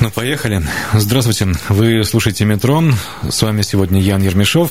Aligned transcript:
Ну, 0.00 0.10
поехали. 0.10 0.62
Здравствуйте. 0.94 1.48
Вы 1.68 2.04
слушаете 2.04 2.44
«Метро». 2.44 2.80
С 3.28 3.42
вами 3.42 3.62
сегодня 3.62 4.00
Ян 4.00 4.22
Ермешов. 4.22 4.70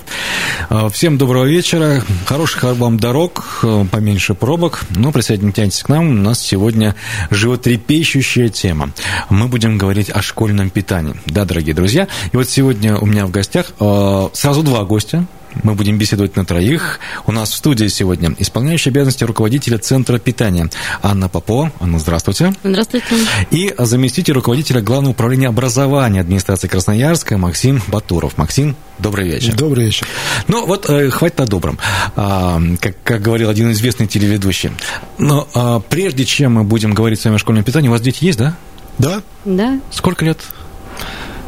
А, 0.69 0.87
всем 0.87 1.17
доброго 1.17 1.43
вечера. 1.43 2.01
Хороших 2.25 2.63
вам 2.63 2.97
дорог, 2.97 3.59
а, 3.61 3.85
поменьше 3.85 4.35
пробок. 4.35 4.85
Но 4.89 5.11
присоединяйтесь 5.11 5.83
к 5.83 5.89
нам. 5.89 6.07
У 6.07 6.13
нас 6.13 6.39
сегодня 6.39 6.95
животрепещущая 7.29 8.47
тема. 8.47 8.91
Мы 9.29 9.49
будем 9.49 9.77
говорить 9.77 10.09
о 10.09 10.21
школьном 10.21 10.69
питании. 10.69 11.15
Да, 11.25 11.43
дорогие 11.43 11.75
друзья. 11.75 12.07
И 12.31 12.37
вот 12.37 12.49
сегодня 12.49 12.97
у 12.97 13.05
меня 13.05 13.25
в 13.25 13.31
гостях 13.31 13.73
а, 13.81 14.29
сразу 14.33 14.63
два 14.63 14.85
гостя. 14.85 15.25
Мы 15.63 15.73
будем 15.75 15.97
беседовать 15.97 16.35
на 16.35 16.45
троих. 16.45 16.99
У 17.25 17.31
нас 17.31 17.51
в 17.51 17.55
студии 17.55 17.87
сегодня 17.87 18.35
исполняющая 18.37 18.91
обязанности 18.91 19.23
руководителя 19.23 19.77
Центра 19.77 20.17
питания 20.19 20.69
Анна 21.01 21.29
Попова. 21.29 21.71
Анна, 21.79 21.99
здравствуйте. 21.99 22.53
Здравствуйте. 22.63 23.15
И 23.51 23.73
заместитель 23.77 24.33
руководителя 24.33 24.81
Главного 24.81 25.11
управления 25.11 25.47
образования 25.47 26.21
администрации 26.21 26.67
Красноярска 26.67 27.37
Максим 27.37 27.81
Батуров. 27.87 28.37
Максим, 28.37 28.75
добрый 28.99 29.27
вечер. 29.27 29.55
Добрый 29.55 29.85
вечер. 29.85 30.07
Ну 30.47 30.65
вот, 30.65 30.89
э, 30.89 31.09
хватит 31.09 31.39
о 31.41 31.45
добром, 31.45 31.79
а, 32.15 32.61
как, 32.79 32.95
как 33.03 33.21
говорил 33.21 33.49
один 33.49 33.71
известный 33.71 34.07
телеведущий. 34.07 34.71
Но 35.17 35.47
а, 35.53 35.79
прежде 35.79 36.25
чем 36.25 36.53
мы 36.55 36.63
будем 36.63 36.93
говорить 36.93 37.19
с 37.19 37.25
вами 37.25 37.35
о 37.35 37.39
школьном 37.39 37.63
питании, 37.63 37.87
у 37.87 37.91
вас 37.91 38.01
дети 38.01 38.23
есть, 38.25 38.37
да? 38.37 38.55
Да, 38.97 39.21
Да. 39.45 39.79
Сколько 39.91 40.25
лет? 40.25 40.39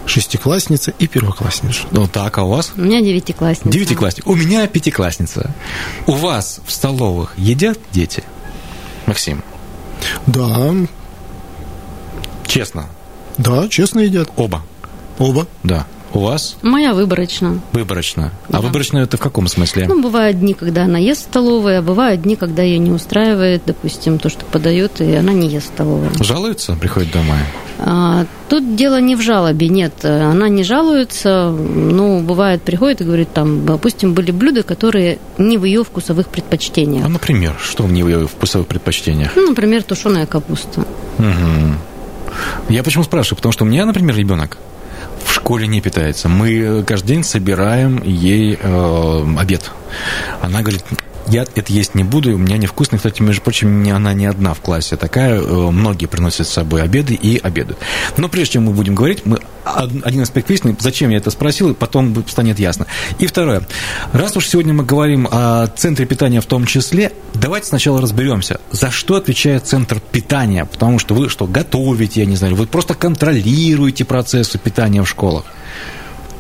Шестиклассница 0.10 0.92
и 1.00 1.08
первоклассница. 1.08 1.82
Ну 1.92 2.08
так, 2.08 2.38
а 2.38 2.44
у 2.44 2.50
вас? 2.50 2.74
У 2.76 2.82
меня 2.82 3.00
девятиклассница. 3.02 3.70
Девятиклассник. 3.70 4.28
У 4.28 4.36
меня 4.36 4.66
пятиклассница. 4.68 5.54
У 6.08 6.14
вас 6.14 6.60
в 6.66 6.72
столовых 6.72 7.34
едят 7.38 7.78
дети? 7.92 8.24
Максим, 9.06 9.44
Да, 10.28 10.74
честно, 12.46 12.86
да, 13.38 13.68
честно 13.70 14.00
едят. 14.00 14.30
оба, 14.36 14.64
Оба. 15.18 15.48
да. 15.64 15.86
У 16.12 16.22
вас 16.22 16.58
Моя 16.64 16.96
выборочно. 16.96 17.62
выборочно. 17.72 18.32
А 18.48 18.54
Да. 18.54 18.62
выборочно 18.62 18.98
это 18.98 19.18
в 19.18 19.20
каком 19.20 19.48
смысле? 19.48 19.88
Ну, 19.88 20.02
бывают 20.02 20.40
дни, 20.40 20.56
когда 20.56 20.86
она 20.86 20.98
ест 20.98 21.22
в 21.22 21.24
столовой, 21.26 21.78
а 21.78 21.82
бывают 21.84 22.24
дни, 22.24 22.36
когда 22.36 22.64
ее 22.64 22.80
не 22.80 22.90
устраивает, 22.90 23.62
допустим, 23.68 24.18
то, 24.18 24.28
что 24.30 24.44
подает, 24.46 25.02
и 25.02 25.14
она 25.14 25.34
не 25.34 25.48
ест 25.50 25.68
в 25.68 25.74
столовой. 25.76 26.10
Жалуются, 26.20 26.74
приходят 26.76 27.12
домой? 27.12 27.38
А, 27.82 28.26
тут 28.50 28.76
дело 28.76 29.00
не 29.00 29.16
в 29.16 29.22
жалобе, 29.22 29.70
нет, 29.70 30.04
она 30.04 30.50
не 30.50 30.64
жалуется, 30.64 31.50
ну, 31.50 32.20
бывает, 32.20 32.62
приходит 32.62 33.02
и 33.02 33.04
говорит, 33.06 33.32
там, 33.32 33.66
допустим, 33.66 34.14
были 34.14 34.32
блюда, 34.32 34.64
которые 34.64 35.20
не 35.38 35.58
в 35.58 35.64
ее 35.64 35.84
вкусовых 35.86 36.28
предпочтениях. 36.28 37.06
А, 37.06 37.10
например, 37.10 37.56
что 37.62 37.84
в 37.84 37.92
нее 37.92 38.28
вкусовых 38.28 38.68
предпочтениях? 38.68 39.32
Ну, 39.36 39.48
например, 39.50 39.84
тушеная 39.84 40.26
капуста. 40.26 40.86
Мгм. 41.18 41.78
Я 42.68 42.84
почему 42.84 43.04
спрашиваю? 43.04 43.38
Потому 43.38 43.54
что 43.54 43.64
у 43.64 43.68
меня, 43.68 43.86
например, 43.86 44.16
ребенок 44.16 44.58
в 45.24 45.34
школе 45.34 45.68
не 45.68 45.82
питается. 45.82 46.28
Мы 46.28 46.84
каждый 46.86 47.08
день 47.08 47.24
собираем 47.24 48.02
ей 48.04 48.58
э, 48.62 49.26
обед. 49.38 49.72
Она 50.42 50.62
говорит, 50.62 50.84
я 51.30 51.44
это 51.44 51.72
есть 51.74 51.96
не 51.96 52.04
буду, 52.04 52.34
у 52.34 52.38
меня 52.38 52.58
невкусно. 52.58 52.98
Кстати, 52.98 53.22
между 53.22 53.42
прочим, 53.42 53.88
она 53.96 54.14
не 54.14 54.26
одна 54.26 54.54
в 54.54 54.60
классе 54.62 54.96
такая. 54.98 55.40
э, 55.42 55.44
Многие 55.72 56.06
приносят 56.08 56.48
с 56.48 56.52
собой 56.52 56.82
обеды 56.82 57.14
и 57.14 57.38
обедают. 57.38 57.80
Но 58.18 58.28
прежде 58.30 58.54
чем 58.54 58.66
мы 58.66 58.74
будем 58.74 58.96
говорить, 58.96 59.26
мы 59.26 59.40
од- 59.66 59.92
один 60.04 60.22
аспект 60.22 60.48
выясним, 60.50 60.76
зачем 60.80 61.10
я 61.10 61.18
это 61.18 61.30
спросил, 61.32 61.70
и 61.72 61.74
потом 61.74 62.24
станет 62.28 62.60
ясно. 62.60 62.88
И 63.20 63.28
второе. 63.28 63.64
Раз 64.14 64.36
уж 64.38 64.48
сегодня 64.48 64.74
мы 64.74 64.84
говорим 64.84 65.28
о 65.32 65.68
центре 65.68 66.06
питания 66.06 66.42
в 66.42 66.46
том 66.46 66.66
числе, 66.66 67.12
давайте 67.34 67.68
сначала 67.68 68.02
разберемся, 68.02 68.60
за 68.72 68.92
что 68.92 69.16
отвечает 69.16 69.66
центр 69.68 70.00
питания. 70.00 70.66
Потому 70.66 71.00
что 71.00 71.14
вы 71.14 71.30
что, 71.30 71.46
готовите, 71.48 72.22
я 72.22 72.26
не 72.26 72.36
знаю, 72.36 72.56
вы 72.56 72.66
просто 72.68 72.94
контролируете 72.96 74.06
процессы 74.06 74.58
питания 74.58 75.02
в 75.04 75.08
школах. 75.10 75.46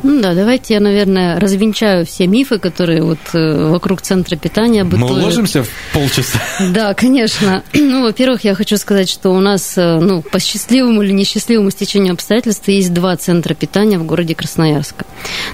Ну 0.01 0.21
да, 0.21 0.33
давайте 0.33 0.75
я, 0.75 0.79
наверное, 0.79 1.39
развенчаю 1.39 2.05
все 2.05 2.25
мифы, 2.27 2.57
которые 2.57 3.03
вот 3.03 3.19
э, 3.33 3.67
вокруг 3.69 4.01
центра 4.01 4.35
питания 4.37 4.83
Мы 4.83 4.91
бытуют. 4.91 5.11
уложимся 5.11 5.63
в 5.63 5.69
полчаса. 5.93 6.39
Да, 6.73 6.93
конечно. 6.93 7.63
Ну, 7.73 8.03
во-первых, 8.03 8.43
я 8.43 8.53
хочу 8.55 8.77
сказать, 8.77 9.09
что 9.09 9.31
у 9.31 9.39
нас, 9.39 9.77
э, 9.77 9.99
ну, 9.99 10.21
по 10.21 10.39
счастливому 10.39 11.01
или 11.01 11.11
несчастливому 11.11 11.71
стечению 11.71 12.13
обстоятельств 12.13 12.67
есть 12.67 12.93
два 12.93 13.17
центра 13.17 13.53
питания 13.55 13.97
в 13.97 14.05
городе 14.05 14.35
Красноярска. 14.35 15.05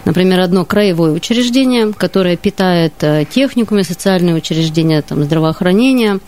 Например, 0.04 0.42
одно 0.42 0.66
краевое 0.66 1.12
учреждение, 1.12 1.94
которое 1.94 2.36
питает 2.36 2.94
э, 3.02 3.26
техникумы, 3.30 3.84
социальные 3.84 4.36
учреждения, 4.36 5.02
там, 5.02 5.24
здравоохранения. 5.24 6.20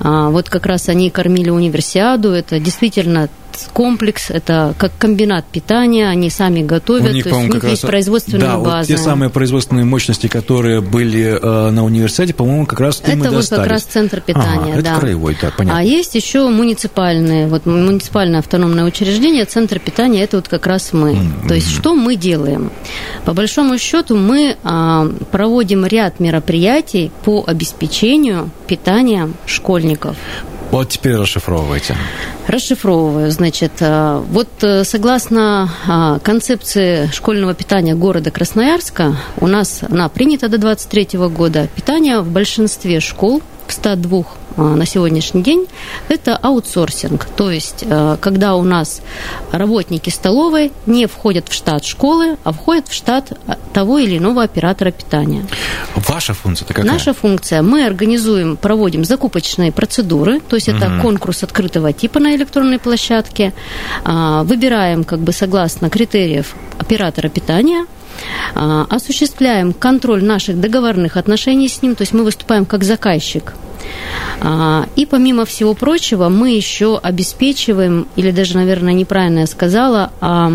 А, 0.00 0.30
Вот 0.30 0.50
как 0.50 0.66
раз 0.66 0.88
они 0.88 1.10
кормили 1.10 1.50
универсиаду. 1.50 2.30
Это 2.32 2.58
действительно 2.58 3.28
комплекс, 3.72 4.30
это 4.30 4.74
как 4.78 4.92
комбинат 4.98 5.44
питания, 5.46 6.08
они 6.08 6.30
сами 6.30 6.62
готовят, 6.62 7.10
то 7.10 7.16
есть 7.16 7.32
у 7.32 7.40
них 7.42 7.64
есть 7.64 7.82
производственная 7.82 8.46
да, 8.46 8.58
база. 8.58 8.78
вот 8.78 8.86
те 8.86 8.96
самые 8.96 9.30
производственные 9.30 9.84
мощности, 9.84 10.26
которые 10.26 10.80
были 10.80 11.38
э, 11.40 11.70
на 11.70 11.84
университете, 11.84 12.34
по-моему, 12.34 12.66
как 12.66 12.80
раз 12.80 13.02
Это 13.04 13.30
вот 13.30 13.48
как 13.48 13.66
раз 13.66 13.82
центр 13.82 14.20
питания, 14.20 14.72
Ага, 14.72 14.80
это 14.80 14.82
да. 14.82 14.98
краевой, 14.98 15.36
да, 15.40 15.52
понятно. 15.56 15.80
А 15.80 15.82
есть 15.82 16.14
еще 16.14 16.48
муниципальные, 16.48 17.46
вот 17.48 17.66
муниципальное 17.66 18.40
автономное 18.40 18.84
учреждение, 18.84 19.44
центр 19.44 19.78
питания, 19.78 20.22
это 20.22 20.36
вот 20.36 20.48
как 20.48 20.66
раз 20.66 20.92
мы. 20.92 21.16
То 21.48 21.54
есть 21.54 21.70
что 21.70 21.94
мы 21.94 22.16
делаем? 22.16 22.70
По 23.24 23.32
большому 23.34 23.78
счету 23.78 24.16
мы 24.16 24.56
а, 24.64 25.08
проводим 25.30 25.86
ряд 25.86 26.20
мероприятий 26.20 27.10
по 27.24 27.44
обеспечению 27.46 28.50
питания 28.66 29.30
школьников. 29.46 30.16
Вот 30.72 30.88
теперь 30.88 31.16
расшифровывайте. 31.16 31.94
Расшифровываю. 32.48 33.30
Значит, 33.30 33.72
э, 33.80 34.22
вот 34.30 34.48
э, 34.62 34.84
согласно 34.84 35.68
а, 35.86 36.18
концепции 36.20 37.10
школьного 37.12 37.52
питания 37.52 37.94
города 37.94 38.30
Красноярска, 38.30 39.14
у 39.38 39.46
нас 39.46 39.80
она 39.82 40.08
принята 40.08 40.48
до 40.48 40.56
23 40.56 41.18
года. 41.28 41.68
Питание 41.76 42.20
в 42.20 42.32
большинстве 42.32 43.00
школ, 43.00 43.42
в 43.66 43.72
102 43.74 44.18
а, 44.20 44.24
на 44.56 44.86
сегодняшний 44.86 45.42
день, 45.42 45.66
это 46.08 46.36
аутсорсинг. 46.36 47.26
То 47.36 47.50
есть, 47.50 47.84
э, 47.88 48.16
когда 48.20 48.54
у 48.56 48.62
нас 48.62 49.02
работники 49.50 50.10
столовой 50.10 50.72
не 50.86 51.06
входят 51.06 51.48
в 51.48 51.52
штат 51.52 51.84
школы, 51.84 52.36
а 52.44 52.52
входят 52.52 52.88
в 52.88 52.94
штат 52.94 53.32
а, 53.46 53.56
того 53.72 53.98
или 53.98 54.18
иного 54.18 54.42
оператора 54.42 54.90
питания. 54.90 55.46
Ваша 55.94 56.34
функция-то 56.34 56.74
какая? 56.74 56.90
Наша 56.90 57.14
функция, 57.14 57.62
мы 57.62 57.86
организуем, 57.86 58.56
проводим 58.56 59.04
закупочные 59.04 59.72
процедуры, 59.72 60.40
то 60.40 60.56
есть 60.56 60.68
это 60.68 61.00
конкурс 61.02 61.42
открытого 61.42 61.92
типа 61.92 62.20
на 62.20 62.34
электронной 62.34 62.78
площадке, 62.78 63.52
А, 64.04 64.42
выбираем 64.44 65.04
как 65.04 65.20
бы 65.20 65.32
согласно 65.32 65.90
критериев 65.90 66.54
оператора 66.78 67.28
питания, 67.28 67.86
а, 68.54 68.86
осуществляем 68.90 69.72
контроль 69.72 70.24
наших 70.24 70.60
договорных 70.60 71.16
отношений 71.16 71.68
с 71.68 71.82
ним, 71.82 71.94
то 71.94 72.02
есть 72.02 72.12
мы 72.12 72.24
выступаем 72.24 72.66
как 72.66 72.84
заказчик. 72.84 73.54
А, 74.40 74.86
И 74.96 75.06
помимо 75.06 75.44
всего 75.44 75.74
прочего, 75.74 76.28
мы 76.28 76.50
еще 76.50 76.98
обеспечиваем, 76.98 78.06
или 78.16 78.30
даже, 78.30 78.56
наверное, 78.56 78.92
неправильно 78.92 79.40
я 79.40 79.46
сказала, 79.46 80.12
а 80.20 80.52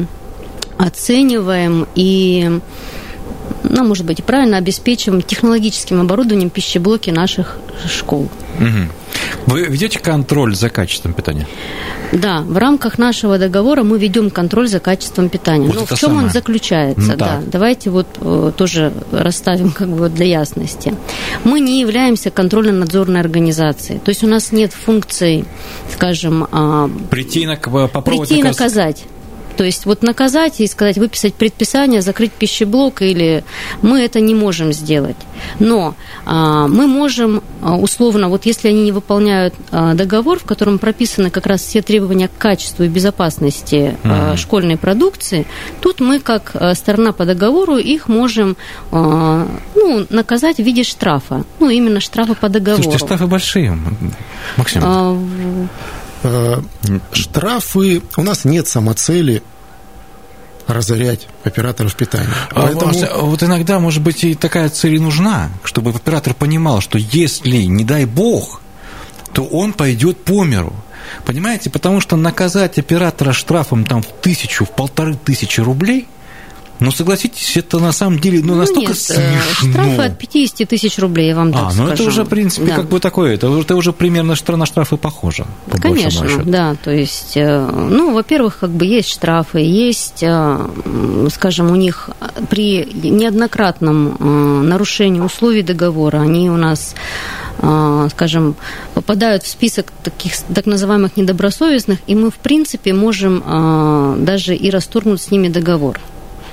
оцениваем 0.77 1.87
и 1.95 2.59
ну, 3.63 3.83
может 3.83 4.05
быть, 4.05 4.19
и 4.19 4.21
правильно 4.21 4.57
обеспечиваем 4.57 5.21
технологическим 5.21 5.99
оборудованием 5.99 6.49
пищеблоки 6.49 7.09
наших 7.09 7.57
школ. 7.87 8.29
Мгм. 8.59 8.89
Вы 9.47 9.63
ведете 9.63 9.97
контроль 9.99 10.55
за 10.55 10.69
качеством 10.69 11.13
питания? 11.13 11.47
Да, 12.11 12.41
в 12.41 12.57
рамках 12.57 12.97
нашего 12.97 13.37
договора 13.39 13.83
мы 13.83 13.97
ведем 13.97 14.29
контроль 14.29 14.67
за 14.67 14.79
качеством 14.81 15.29
питания. 15.29 15.67
Вот 15.67 15.75
Но 15.75 15.83
это 15.83 15.95
в 15.95 15.99
чем 15.99 16.09
самое. 16.09 16.27
он 16.27 16.33
заключается? 16.33 17.11
Ну, 17.11 17.15
да, 17.17 17.41
давайте 17.45 17.89
вот 17.89 18.07
э, 18.19 18.51
тоже 18.55 18.91
расставим 19.11 19.71
как 19.71 19.87
бы 19.89 20.09
для 20.09 20.25
ясности. 20.25 20.93
Мы 21.45 21.61
не 21.61 21.79
являемся 21.79 22.29
контрольно-надзорной 22.29 23.21
организацией. 23.21 23.99
То 23.99 24.09
есть 24.09 24.23
у 24.23 24.27
нас 24.27 24.51
нет 24.51 24.73
функций, 24.73 25.45
скажем, 25.93 26.45
а, 26.51 26.89
Прийти 27.09 27.45
на, 27.45 27.55
попробовать 27.55 28.29
прийти 28.29 28.41
и 28.41 28.43
наказ- 28.43 28.59
наказать. 28.59 29.05
То 29.57 29.63
есть 29.63 29.85
вот 29.85 30.03
наказать 30.03 30.61
и 30.61 30.67
сказать, 30.67 30.97
выписать 30.97 31.33
предписание, 31.33 32.01
закрыть 32.01 32.31
пищеблок 32.31 33.01
или 33.01 33.43
мы 33.81 34.01
это 34.01 34.19
не 34.19 34.35
можем 34.35 34.71
сделать. 34.71 35.17
Но 35.59 35.95
а, 36.25 36.67
мы 36.67 36.85
можем 36.87 37.41
а, 37.61 37.75
условно, 37.75 38.29
вот 38.29 38.45
если 38.45 38.67
они 38.67 38.83
не 38.83 38.91
выполняют 38.91 39.55
а, 39.71 39.95
договор, 39.95 40.39
в 40.39 40.43
котором 40.43 40.77
прописаны 40.77 41.31
как 41.31 41.47
раз 41.47 41.61
все 41.61 41.81
требования 41.81 42.27
к 42.27 42.37
качеству 42.37 42.83
и 42.83 42.87
безопасности 42.87 43.97
а, 44.03 44.37
школьной 44.37 44.77
продукции, 44.77 45.47
тут 45.81 45.99
мы 45.99 46.19
как 46.19 46.51
а, 46.53 46.75
сторона 46.75 47.11
по 47.11 47.25
договору 47.25 47.77
их 47.77 48.07
можем 48.07 48.57
а, 48.91 49.47
ну, 49.75 50.05
наказать 50.11 50.57
в 50.57 50.63
виде 50.63 50.83
штрафа. 50.83 51.43
Ну, 51.59 51.69
именно 51.69 51.99
штрафа 51.99 52.35
по 52.35 52.47
договору. 52.47 52.83
Слушайте, 52.83 53.05
штрафы 53.05 53.25
большие, 53.25 53.77
Максим. 54.55 54.81
А, 54.85 55.17
Штрафы, 57.11 58.01
у 58.15 58.23
нас 58.23 58.45
нет 58.45 58.67
самоцели 58.67 59.43
разорять 60.67 61.27
операторов 61.43 61.95
питания. 61.95 62.29
А 62.51 62.63
Поэтому 62.63 62.93
может, 62.93 63.09
вот 63.15 63.43
иногда, 63.43 63.79
может 63.79 64.03
быть, 64.03 64.23
и 64.23 64.35
такая 64.35 64.69
цель 64.69 64.95
и 64.95 64.99
нужна, 64.99 65.49
чтобы 65.63 65.91
оператор 65.91 66.33
понимал, 66.33 66.81
что 66.81 66.97
если, 66.97 67.63
не 67.63 67.85
дай 67.85 68.05
бог, 68.05 68.61
то 69.33 69.43
он 69.43 69.73
пойдет 69.73 70.23
по 70.23 70.43
миру. 70.43 70.73
Понимаете? 71.25 71.69
Потому 71.69 72.01
что 72.01 72.17
наказать 72.17 72.77
оператора 72.77 73.31
штрафом 73.31 73.85
там 73.85 74.01
в 74.01 74.07
тысячу, 74.07 74.65
в 74.65 74.71
полторы 74.71 75.15
тысячи 75.15 75.61
рублей, 75.61 76.07
ну, 76.79 76.91
согласитесь, 76.91 77.57
это 77.57 77.79
на 77.79 77.91
самом 77.91 78.19
деле 78.19 78.39
ну, 78.41 78.53
ну, 78.53 78.59
настолько 78.59 78.89
нет, 78.89 78.97
э, 78.97 79.01
смешно. 79.01 79.71
штрафы 79.71 80.01
от 80.03 80.17
50 80.19 80.69
тысяч 80.69 80.99
рублей, 80.99 81.29
я 81.29 81.35
вам 81.35 81.51
так 81.51 81.63
а, 81.63 81.71
скажу. 81.71 81.83
ну 81.83 81.93
это 81.93 82.03
уже, 82.03 82.23
в 82.23 82.29
принципе, 82.29 82.67
Да. 82.67 82.75
как 82.75 82.89
бы 82.89 82.99
такое, 82.99 83.33
это, 83.33 83.47
это 83.59 83.75
уже 83.75 83.93
примерно 83.93 84.35
на 84.47 84.65
штрафы 84.65 84.97
похоже, 84.97 85.45
по 85.69 85.79
Конечно, 85.79 86.43
да, 86.43 86.75
то 86.75 86.91
есть, 86.91 87.35
э, 87.35 87.67
ну, 87.67 88.13
во-первых, 88.13 88.59
как 88.59 88.69
бы 88.69 88.85
есть 88.85 89.09
штрафы, 89.09 89.59
есть, 89.59 90.21
э, 90.21 90.67
скажем, 91.33 91.71
у 91.71 91.75
них 91.75 92.11
при 92.49 92.85
неоднократном 92.85 94.67
нарушении 94.69 95.19
условий 95.19 95.63
договора, 95.63 96.19
они 96.19 96.49
у 96.49 96.57
нас, 96.57 96.93
скажем, 98.11 98.55
попадают 98.93 99.43
в 99.43 99.47
список 99.47 99.91
таких 100.03 100.33
так 100.53 100.65
называемых 100.65 101.17
недобросовестных, 101.17 101.99
и 102.05 102.15
мы, 102.15 102.29
в 102.29 102.35
принципе, 102.35 102.93
можем 102.93 104.23
даже 104.23 104.55
и 104.55 104.69
расторгнуть 104.69 105.21
с 105.21 105.31
ними 105.31 105.47
договор. 105.47 105.99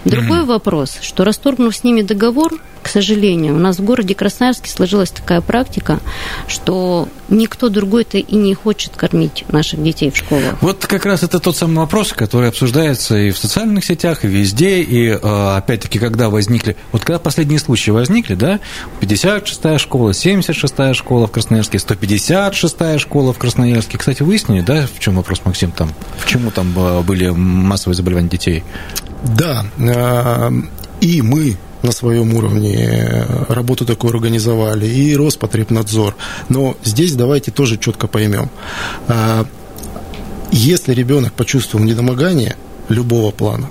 Другой 0.05 0.45
вопрос, 0.45 0.99
что 1.01 1.25
расторгнув 1.25 1.75
с 1.75 1.83
ними 1.83 2.03
договор, 2.03 2.53
к 2.83 2.89
сожалению, 2.89 3.55
у 3.55 3.59
нас 3.59 3.79
в 3.79 3.85
городе 3.85 4.15
Красноярске 4.15 4.71
сложилась 4.71 5.11
такая 5.11 5.41
практика, 5.41 6.01
что 6.47 7.09
никто 7.31 7.71
другой-то 7.71 8.19
и 8.19 8.37
не 8.37 8.55
хочет 8.55 8.95
кормить 8.95 9.45
наших 9.49 9.83
детей 9.83 10.11
в 10.11 10.17
школах. 10.19 10.61
Вот 10.61 10.85
как 10.87 11.07
раз 11.07 11.23
это 11.23 11.41
тот 11.41 11.57
самый 11.57 11.79
вопрос, 11.79 12.13
который 12.13 12.51
обсуждается 12.51 13.17
и 13.17 13.31
в 13.31 13.39
социальных 13.39 13.87
сетях, 13.87 14.27
и 14.27 14.29
везде, 14.29 14.83
и 14.83 15.09
э, 15.09 15.17
опять-таки, 15.57 15.99
когда 15.99 16.29
возникли, 16.29 16.77
вот 16.93 17.03
когда 17.03 17.19
последние 17.19 17.59
случаи 17.59 17.91
возникли, 17.91 18.35
да, 18.35 18.61
56-я 19.01 19.79
школа, 19.79 20.11
76-я 20.11 20.93
школа 20.93 21.27
в 21.27 21.31
Красноярске, 21.31 21.79
156-я 21.79 22.99
школа 22.99 23.33
в 23.33 23.39
Красноярске. 23.39 23.97
Кстати, 23.97 24.23
выяснили, 24.23 24.61
да, 24.61 24.87
в 24.87 25.01
чем 25.01 25.17
вопрос, 25.17 25.41
Максим, 25.47 25.73
там, 25.73 25.91
почему 26.23 26.51
там 26.51 26.75
э, 26.77 27.01
были 27.01 27.31
массовые 27.31 27.97
заболевания 27.97 28.29
детей? 28.29 28.63
Да, 29.25 29.65
э, 29.79 30.51
и 31.01 31.23
мы 31.23 31.57
на 31.83 31.93
своем 31.93 32.35
уровне 32.35 32.77
э, 32.77 33.53
работу 33.53 33.85
такую 33.85 34.15
организовали, 34.15 34.87
и 34.87 35.15
Роспотребнадзор. 35.17 36.17
Но 36.49 36.77
здесь 36.85 37.15
давайте 37.15 37.51
тоже 37.51 37.77
четко 37.77 38.07
поймем. 38.07 38.51
А, 39.09 39.45
Если 40.51 40.95
ребенок 40.95 41.33
почувствовал 41.33 41.85
недомогание 41.85 42.57
любого 42.89 43.33
плана, 43.33 43.69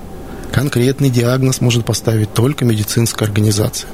конкретный 0.51 1.09
диагноз 1.09 1.61
может 1.61 1.85
поставить 1.85 2.33
только 2.33 2.65
медицинская 2.65 3.27
организация. 3.27 3.89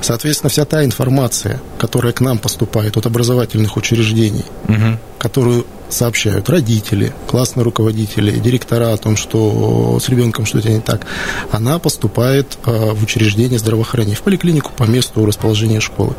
Соответственно, 0.00 0.50
вся 0.50 0.64
та 0.64 0.84
информация, 0.84 1.60
которая 1.78 2.12
к 2.12 2.20
нам 2.20 2.38
поступает 2.38 2.96
от 2.96 3.06
образовательных 3.06 3.76
учреждений, 3.76 4.44
Мгм. 4.68 4.98
которую 5.18 5.66
сообщают 5.88 6.48
родители, 6.48 7.12
классные 7.26 7.64
руководители, 7.64 8.38
директора 8.38 8.92
о 8.92 8.96
том, 8.96 9.16
что 9.16 9.98
с 10.00 10.08
ребенком 10.08 10.46
что-то 10.46 10.70
не 10.70 10.80
так, 10.80 11.06
она 11.50 11.78
поступает 11.78 12.58
э, 12.64 12.92
в 12.92 13.02
учреждение 13.02 13.58
здравоохранения, 13.58 14.16
в 14.16 14.22
поликлинику 14.22 14.72
по 14.76 14.84
месту 14.84 15.24
расположения 15.24 15.80
школы. 15.80 16.14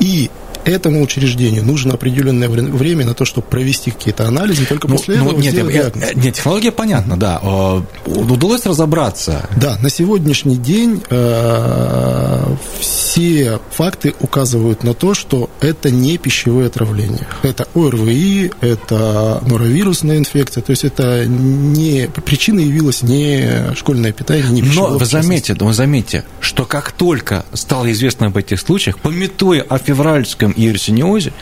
И 0.00 0.30
этому 0.64 1.02
учреждению 1.02 1.64
нужно 1.64 1.94
определенное 1.94 2.48
вре- 2.48 2.62
время 2.62 3.04
на 3.06 3.14
то, 3.14 3.24
чтобы 3.24 3.46
провести 3.46 3.90
какие-то 3.90 4.26
анализы, 4.26 4.64
только 4.66 4.88
Ну, 4.88 4.96
после 4.96 5.16
ну, 5.16 5.26
этого 5.30 5.40
нет, 5.40 5.52
сделать 5.52 5.74
я- 5.74 5.82
диагноз. 5.84 6.08
я- 6.08 6.14
нет, 6.14 6.34
технология 6.34 6.72
понятна, 6.72 7.16
да. 7.16 7.40
Э, 7.42 7.82
Удалось 8.06 8.64
разобраться. 8.66 9.48
Да, 9.56 9.76
на 9.82 9.90
сегодняшний 9.90 10.56
день 10.56 11.02
э, 11.10 12.56
все 12.80 13.58
факты 13.70 14.14
указывают 14.20 14.82
на 14.84 14.94
то, 14.94 15.14
что 15.14 15.50
это 15.60 15.90
не 15.90 16.18
пищевое 16.18 16.66
отравление. 16.66 17.26
Это 17.42 17.66
ОРВИ, 17.74 18.52
это 18.60 19.42
норовирусная 19.46 20.18
инфекция, 20.18 20.62
то 20.62 20.70
есть 20.70 20.84
это 20.84 21.26
не 21.26 22.08
причиной 22.24 22.64
явилась 22.64 23.02
не 23.02 23.74
школьное 23.74 24.12
питание, 24.12 24.48
не 24.50 24.62
Но 24.62 24.68
пищевое. 24.68 24.90
вы 24.92 24.96
в 24.96 25.00
частности. 25.00 25.26
заметьте, 25.26 25.54
вы 25.64 25.72
заметьте, 25.72 26.24
что 26.40 26.64
как 26.64 26.92
только 26.92 27.44
стало 27.52 27.90
известно 27.92 28.26
об 28.28 28.36
этих 28.36 28.60
случаях, 28.60 28.98
пометуя 28.98 29.62
о 29.62 29.78
февральском 29.78 30.51
иерсиниозе, 30.54 31.32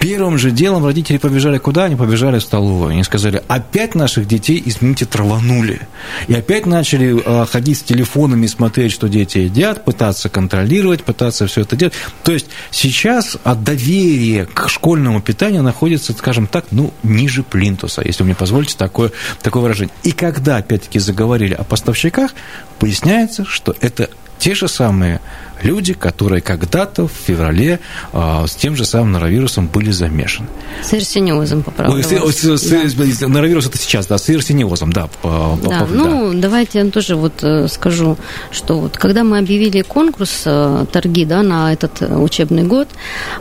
первым 0.00 0.38
же 0.38 0.50
делом 0.50 0.84
родители 0.84 1.18
побежали 1.18 1.58
куда? 1.58 1.84
Они 1.84 1.96
побежали 1.96 2.38
в 2.38 2.42
столовую. 2.42 2.90
Они 2.90 3.04
сказали, 3.04 3.42
опять 3.48 3.94
наших 3.94 4.26
детей, 4.26 4.62
извините, 4.64 5.04
траванули. 5.04 5.80
И 6.28 6.34
опять 6.34 6.66
начали 6.66 7.20
э, 7.24 7.46
ходить 7.46 7.78
с 7.78 7.82
телефонами, 7.82 8.46
смотреть, 8.46 8.92
что 8.92 9.08
дети 9.08 9.38
едят, 9.38 9.84
пытаться 9.84 10.28
контролировать, 10.28 11.04
пытаться 11.04 11.46
все 11.46 11.62
это 11.62 11.76
делать. 11.76 11.94
То 12.22 12.32
есть 12.32 12.46
сейчас 12.70 13.36
от 13.44 13.64
доверия 13.64 14.46
к 14.46 14.68
школьному 14.68 15.20
питанию 15.20 15.62
находится, 15.62 16.12
скажем 16.12 16.46
так, 16.46 16.66
ну, 16.70 16.92
ниже 17.02 17.42
плинтуса, 17.42 18.02
если 18.04 18.22
вы 18.22 18.26
мне 18.26 18.34
позволите 18.34 18.76
такое, 18.76 19.12
такое 19.42 19.62
выражение. 19.62 19.94
И 20.02 20.12
когда, 20.12 20.56
опять-таки, 20.56 20.98
заговорили 20.98 21.54
о 21.54 21.64
поставщиках, 21.64 22.32
поясняется, 22.78 23.44
что 23.44 23.74
это 23.80 24.08
те 24.38 24.54
же 24.54 24.68
самые 24.68 25.20
люди, 25.62 25.92
которые 25.94 26.40
когда-то 26.42 27.06
в 27.06 27.12
феврале 27.12 27.78
а, 28.12 28.44
с 28.48 28.56
тем 28.56 28.74
же 28.74 28.84
самым 28.84 29.12
норовирусом 29.12 29.68
были 29.68 29.92
замешаны. 29.92 30.48
С 30.82 30.92
эрсиниозом 30.92 31.62
поправлю 31.62 32.02
с- 32.02 33.20
Норовирус 33.20 33.66
это 33.68 33.78
сейчас, 33.78 34.06
да, 34.08 34.18
с 34.18 34.28
ирсиниозом, 34.28 34.92
да. 34.92 35.08
по- 35.22 35.56
Да, 35.62 35.80
по- 35.80 35.86
ну, 35.86 36.32
давайте 36.34 36.80
я 36.80 36.90
тоже 36.90 37.14
вот 37.14 37.44
э, 37.44 37.68
скажу, 37.68 38.16
что 38.50 38.80
вот 38.80 38.96
когда 38.98 39.22
мы 39.22 39.38
объявили 39.38 39.82
конкурс, 39.82 40.42
э, 40.46 40.84
торги, 40.90 41.24
да, 41.24 41.42
на 41.44 41.72
этот 41.72 42.02
э, 42.02 42.12
учебный 42.16 42.64
год, 42.64 42.88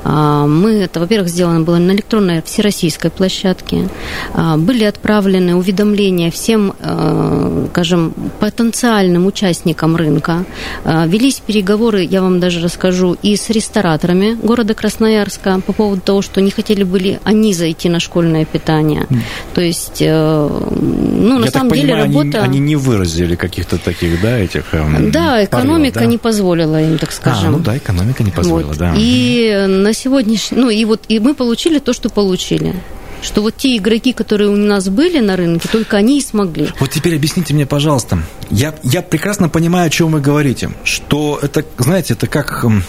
а, 0.03 0.45
мы, 0.45 0.73
это, 0.73 0.99
во-первых, 0.99 1.27
сделано 1.29 1.61
было 1.61 1.77
на 1.77 1.91
электронной 1.91 2.43
всероссийской 2.43 3.09
площадке, 3.09 3.89
а, 4.35 4.57
были 4.57 4.83
отправлены 4.83 5.55
уведомления 5.55 6.29
всем, 6.29 6.73
э, 6.79 7.67
скажем, 7.71 8.13
потенциальным 8.39 9.25
участникам 9.25 9.95
рынка, 9.95 10.45
велись 10.85 11.41
переговоры, 11.45 12.03
я 12.03 12.21
вам 12.21 12.39
даже 12.39 12.59
расскажу, 12.61 13.15
и 13.21 13.35
с 13.35 13.49
рестораторами 13.49 14.33
города 14.41 14.73
Красноярска 14.73 15.61
по 15.65 15.73
поводу 15.73 16.01
того, 16.01 16.21
что 16.21 16.41
не 16.41 16.51
хотели 16.51 16.83
были 16.83 17.19
они 17.23 17.53
зайти 17.53 17.89
на 17.89 17.99
школьное 17.99 18.45
питание. 18.45 19.05
То 19.53 19.61
есть, 19.61 19.97
э, 20.01 20.47
ну, 20.81 21.37
на 21.39 21.45
Я 21.45 21.51
самом 21.51 21.71
деле 21.71 21.83
понимаю, 21.83 22.03
они- 22.05 22.17
работа... 22.17 22.43
они, 22.43 22.59
не 22.59 22.75
выразили 22.75 23.35
каких-то 23.35 23.77
таких, 23.77 24.21
да, 24.21 24.37
этих... 24.39 24.73
эм, 24.73 25.11
Да, 25.11 25.43
экономика 25.43 25.93
порывов, 25.93 25.93
да? 25.93 26.05
не 26.05 26.17
позволила 26.17 26.81
им, 26.83 26.97
так 26.97 27.11
скажем. 27.11 27.47
А, 27.47 27.51
ну 27.51 27.59
да, 27.59 27.77
экономика 27.77 28.23
не 28.23 28.31
позволила, 28.31 28.67
Вот. 28.69 28.77
да. 28.77 28.93
И 28.97 29.65
на 29.67 29.93
сегодняшний, 29.93 30.57
ну 30.57 30.69
и 30.69 30.83
вот 30.85 31.01
и 31.07 31.19
мы 31.19 31.33
получили 31.35 31.79
то, 31.79 31.93
что 31.93 32.09
получили, 32.09 32.73
что 33.21 33.41
вот 33.41 33.57
те 33.57 33.77
игроки, 33.77 34.13
которые 34.13 34.49
у 34.49 34.55
нас 34.55 34.89
были 34.89 35.19
на 35.19 35.35
рынке, 35.35 35.67
только 35.71 35.97
они 35.97 36.19
и 36.19 36.21
смогли. 36.21 36.69
Вот 36.79 36.89
теперь 36.89 37.15
объясните 37.15 37.53
мне, 37.53 37.65
пожалуйста, 37.65 38.23
я, 38.49 38.73
я 38.83 39.01
прекрасно 39.01 39.49
понимаю, 39.49 39.87
о 39.87 39.89
чем 39.89 40.11
вы 40.11 40.21
говорите, 40.21 40.71
что 40.83 41.39
это, 41.41 41.63
знаете, 41.77 42.13
это 42.13 42.27
как, 42.27 42.63
м, 42.63 42.83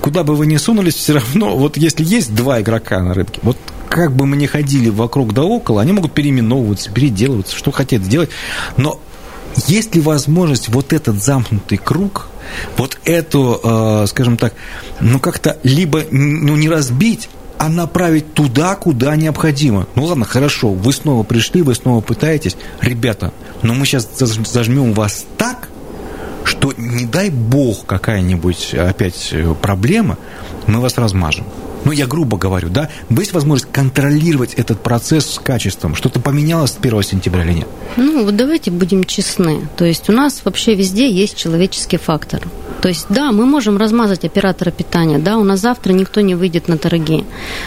куда 0.00 0.24
бы 0.24 0.34
вы 0.34 0.46
ни 0.46 0.56
сунулись, 0.56 0.94
все 0.94 1.14
равно, 1.14 1.56
вот 1.56 1.76
если 1.76 2.04
есть 2.04 2.34
два 2.34 2.60
игрока 2.60 3.00
на 3.00 3.14
рынке, 3.14 3.40
вот 3.42 3.56
как 3.88 4.14
бы 4.14 4.26
мы 4.26 4.36
ни 4.36 4.46
ходили 4.46 4.90
вокруг 4.90 5.32
да 5.32 5.42
около, 5.42 5.80
они 5.80 5.92
могут 5.92 6.12
переименовываться, 6.12 6.90
переделываться, 6.90 7.56
что 7.56 7.70
хотят 7.70 8.02
сделать, 8.02 8.30
но 8.76 9.00
есть 9.66 9.94
ли 9.94 10.00
возможность 10.00 10.68
вот 10.68 10.92
этот 10.92 11.22
замкнутый 11.22 11.78
круг, 11.78 12.28
вот 12.76 12.98
эту, 13.04 13.60
э, 13.62 14.06
скажем 14.08 14.36
так, 14.36 14.54
ну 15.00 15.18
как-то 15.18 15.58
либо 15.62 16.04
ну, 16.10 16.56
не 16.56 16.68
разбить, 16.68 17.28
а 17.58 17.68
направить 17.68 18.34
туда, 18.34 18.74
куда 18.76 19.16
необходимо. 19.16 19.86
Ну 19.94 20.04
ладно, 20.04 20.24
хорошо, 20.24 20.70
вы 20.70 20.92
снова 20.92 21.22
пришли, 21.24 21.62
вы 21.62 21.74
снова 21.74 22.00
пытаетесь. 22.00 22.56
Ребята, 22.80 23.32
но 23.62 23.74
мы 23.74 23.84
сейчас 23.84 24.08
зажмем 24.18 24.92
вас 24.92 25.26
так, 25.36 25.68
что 26.44 26.72
не 26.76 27.06
дай 27.06 27.30
бог 27.30 27.84
какая-нибудь 27.84 28.74
опять 28.74 29.30
э, 29.32 29.54
проблема, 29.60 30.16
мы 30.66 30.80
вас 30.80 30.96
размажем. 30.96 31.44
ну, 31.84 31.92
я 31.92 32.06
грубо 32.06 32.36
говорю, 32.36 32.68
да, 32.68 32.88
есть 33.10 33.32
возможность 33.32 33.70
контролировать 33.72 34.54
этот 34.54 34.82
процесс 34.82 35.26
с 35.26 35.38
качеством? 35.38 35.94
Что-то 35.94 36.20
поменялось 36.20 36.72
с 36.72 36.78
1 36.78 37.02
сентября 37.02 37.44
или 37.44 37.52
нет? 37.52 37.68
Ну, 37.96 38.24
вот 38.24 38.36
давайте 38.36 38.70
будем 38.70 39.04
честны. 39.04 39.68
То 39.76 39.84
есть 39.84 40.08
у 40.08 40.12
нас 40.12 40.42
вообще 40.44 40.74
везде 40.74 41.10
есть 41.10 41.36
человеческий 41.36 41.96
фактор. 41.96 42.42
То 42.80 42.88
есть, 42.88 43.06
да, 43.08 43.32
мы 43.32 43.44
можем 43.44 43.76
размазать 43.76 44.24
оператора 44.24 44.70
питания, 44.70 45.18
да, 45.18 45.36
у 45.36 45.44
нас 45.44 45.60
завтра 45.60 45.92
никто 45.92 46.20
не 46.20 46.34
выйдет 46.34 46.68
на 46.68 46.78
торги, 46.78 47.24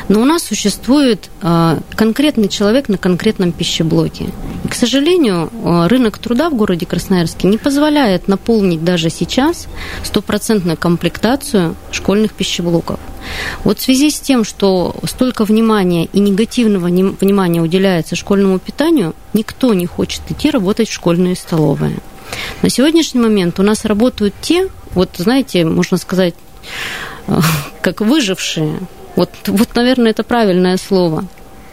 но 0.07 0.21
у 0.21 0.25
нас 0.25 0.43
существует 0.43 1.29
э, 1.41 1.79
конкретный 1.95 2.47
человек 2.47 2.87
на 2.87 2.97
конкретном 2.97 3.51
пищеблоке. 3.51 4.29
И, 4.63 4.67
к 4.67 4.73
сожалению, 4.73 5.49
э, 5.51 5.87
рынок 5.87 6.17
труда 6.17 6.49
в 6.49 6.55
городе 6.55 6.85
Красноярске 6.85 7.47
не 7.47 7.57
позволяет 7.57 8.27
наполнить 8.27 8.83
даже 8.83 9.09
сейчас 9.09 9.67
стопроцентную 10.03 10.77
комплектацию 10.77 11.75
школьных 11.91 12.33
пищеблоков. 12.33 12.99
Вот 13.63 13.79
в 13.79 13.81
связи 13.81 14.09
с 14.09 14.19
тем, 14.19 14.43
что 14.43 14.95
столько 15.03 15.43
внимания 15.45 16.05
и 16.05 16.19
негативного 16.19 16.85
внимания 16.85 17.61
уделяется 17.61 18.15
школьному 18.15 18.59
питанию, 18.59 19.13
никто 19.33 19.73
не 19.73 19.85
хочет 19.85 20.21
идти 20.29 20.49
работать 20.49 20.89
в 20.89 20.93
школьные 20.93 21.35
столовые. 21.35 21.99
На 22.61 22.69
сегодняшний 22.69 23.21
момент 23.21 23.59
у 23.59 23.63
нас 23.63 23.85
работают 23.85 24.33
те, 24.41 24.69
вот 24.93 25.09
знаете, 25.17 25.65
можно 25.65 25.97
сказать, 25.97 26.35
э, 27.27 27.39
как 27.81 28.01
выжившие. 28.01 28.79
Вот, 29.15 29.29
вот, 29.47 29.75
наверное, 29.75 30.11
это 30.11 30.23
правильное 30.23 30.77
слово. 30.77 31.25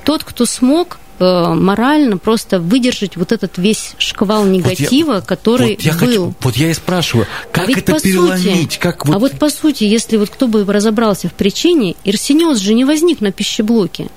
Тот, 0.04 0.24
кто 0.24 0.46
смог 0.46 0.98
э, 1.18 1.54
морально 1.54 2.18
просто 2.18 2.58
выдержать 2.58 3.16
вот 3.16 3.32
этот 3.32 3.58
весь 3.58 3.94
шквал 3.98 4.44
негатива, 4.44 5.14
вот 5.14 5.14
я, 5.16 5.20
который 5.20 5.76
вот 5.76 5.80
я 5.80 5.92
был. 5.92 5.98
Хочу, 5.98 6.34
вот 6.40 6.56
я 6.56 6.70
и 6.70 6.74
спрашиваю, 6.74 7.26
как 7.52 7.68
а 7.68 7.72
это 7.72 8.00
переломить? 8.00 8.72
Сути, 8.72 8.78
как 8.78 9.06
вот... 9.06 9.16
А 9.16 9.18
вот 9.18 9.38
по 9.38 9.50
сути, 9.50 9.84
если 9.84 10.16
вот 10.16 10.30
кто 10.30 10.48
бы 10.48 10.64
разобрался 10.64 11.28
в 11.28 11.34
причине, 11.34 11.94
ирсинез 12.04 12.58
же 12.58 12.74
не 12.74 12.84
возник 12.84 13.20
на 13.20 13.32
пищеблоке. 13.32 14.08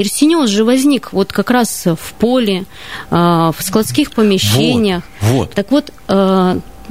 Ирсинез 0.00 0.48
же 0.48 0.64
возник 0.64 1.12
вот 1.12 1.32
как 1.32 1.50
раз 1.50 1.86
в 1.86 2.12
поле, 2.14 2.64
э, 3.10 3.14
в 3.14 3.56
складских 3.60 4.12
помещениях. 4.12 5.02
Вот, 5.20 5.32
вот. 5.32 5.50
Так 5.54 5.70
вот, 5.70 5.92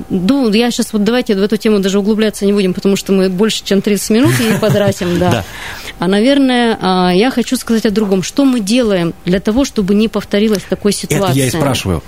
ну, 0.09 0.51
я 0.51 0.71
сейчас 0.71 0.93
вот 0.93 1.03
давайте 1.03 1.35
в 1.35 1.43
эту 1.43 1.57
тему 1.57 1.79
даже 1.79 1.99
углубляться 1.99 2.45
не 2.45 2.53
будем, 2.53 2.73
потому 2.73 2.95
что 2.95 3.11
мы 3.11 3.29
больше, 3.29 3.63
чем 3.63 3.81
30 3.81 4.09
минут 4.11 4.33
ей 4.39 4.53
потратим, 4.61 5.19
да. 5.19 5.43
А, 5.97 6.07
наверное, 6.07 6.77
а, 6.81 7.11
я 7.13 7.31
хочу 7.31 7.57
сказать 7.57 7.85
о 7.85 7.91
другом. 7.91 8.23
Что 8.23 8.45
мы 8.45 8.59
делаем 8.59 9.13
для 9.25 9.39
того, 9.39 9.65
чтобы 9.65 9.95
не 9.95 10.07
повторилась 10.07 10.63
такой 10.63 10.93
ситуации? 10.93 11.31
Это 11.31 11.39
я 11.39 11.45
и 11.47 11.49
спрашиваю. 11.49 12.03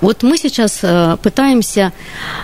Вот 0.00 0.22
мы 0.22 0.36
сейчас 0.36 0.80
э, 0.82 1.16
пытаемся 1.22 1.92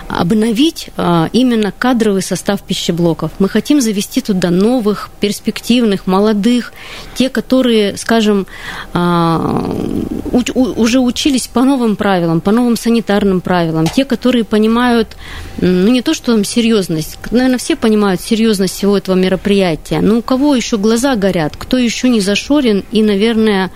обновить 0.07 0.89
э, 0.97 1.27
именно 1.33 1.71
кадровый 1.71 2.21
состав 2.21 2.61
пищеблоков. 2.63 3.31
Мы 3.39 3.47
хотим 3.47 3.79
завести 3.79 4.21
туда 4.21 4.49
новых, 4.49 5.09
перспективных, 5.19 6.07
молодых, 6.07 6.73
те, 7.15 7.29
которые, 7.29 7.95
скажем, 7.97 8.47
э, 8.93 9.63
уже 10.53 10.99
учились 10.99 11.47
по 11.47 11.61
новым 11.61 11.95
правилам, 11.95 12.41
по 12.41 12.51
новым 12.51 12.75
санитарным 12.75 13.39
правилам, 13.41 13.85
те, 13.85 14.03
которые 14.03 14.43
понимают, 14.43 15.15
ну 15.61 15.89
не 15.89 16.01
то, 16.01 16.13
что 16.13 16.33
там 16.33 16.43
серьезность, 16.43 17.19
наверное, 17.29 17.59
все 17.59 17.75
понимают 17.75 18.19
серьезность 18.19 18.75
всего 18.75 18.97
этого 18.97 19.15
мероприятия, 19.15 20.01
но 20.01 20.17
у 20.17 20.21
кого 20.23 20.55
еще 20.55 20.77
глаза 20.77 21.15
горят, 21.15 21.55
кто 21.55 21.77
еще 21.77 22.09
не 22.09 22.19
зашорен 22.19 22.83
и, 22.91 23.03
наверное, 23.03 23.69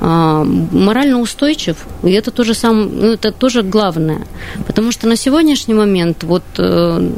морально 0.00 1.20
устойчив, 1.20 1.76
и 2.02 2.10
это 2.10 2.30
тоже 2.32 2.54
сам 2.54 3.03
ну, 3.04 3.12
это 3.12 3.32
тоже 3.32 3.62
главное. 3.62 4.26
Потому 4.66 4.92
что 4.92 5.06
на 5.06 5.16
сегодняшний 5.16 5.74
момент 5.74 6.24
вот 6.24 6.42
э, 6.58 7.10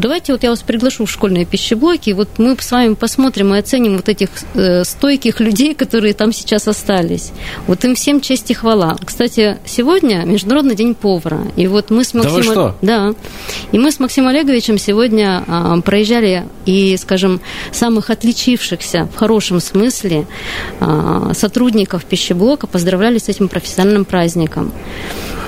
Давайте 0.00 0.32
вот 0.32 0.42
я 0.42 0.48
вас 0.48 0.62
приглашу 0.62 1.04
в 1.04 1.10
школьные 1.10 1.44
пищеблоки, 1.44 2.08
и 2.08 2.12
вот 2.14 2.30
мы 2.38 2.56
с 2.58 2.72
вами 2.72 2.94
посмотрим 2.94 3.54
и 3.54 3.58
оценим 3.58 3.96
вот 3.96 4.08
этих 4.08 4.30
э, 4.54 4.82
стойких 4.82 5.40
людей, 5.40 5.74
которые 5.74 6.14
там 6.14 6.32
сейчас 6.32 6.66
остались. 6.68 7.32
Вот 7.66 7.84
им 7.84 7.94
всем 7.94 8.22
честь 8.22 8.50
и 8.50 8.54
хвала. 8.54 8.96
Кстати, 9.04 9.58
сегодня 9.66 10.24
Международный 10.24 10.74
день 10.74 10.94
повара, 10.94 11.42
и 11.54 11.66
вот 11.66 11.90
мы 11.90 12.04
с 12.04 12.14
Максимом... 12.14 12.40
Да, 12.40 12.48
вы 12.48 12.52
что? 12.52 12.76
да, 12.80 13.14
и 13.72 13.78
мы 13.78 13.92
с 13.92 14.00
Максимом 14.00 14.30
Олеговичем 14.30 14.78
сегодня 14.78 15.44
э, 15.46 15.82
проезжали 15.84 16.46
и, 16.64 16.96
скажем, 16.96 17.42
самых 17.70 18.08
отличившихся 18.08 19.06
в 19.14 19.18
хорошем 19.18 19.60
смысле 19.60 20.26
э, 20.80 21.32
сотрудников 21.34 22.06
пищеблока 22.06 22.66
поздравляли 22.66 23.18
с 23.18 23.28
этим 23.28 23.48
профессиональным 23.48 24.06
праздником. 24.06 24.72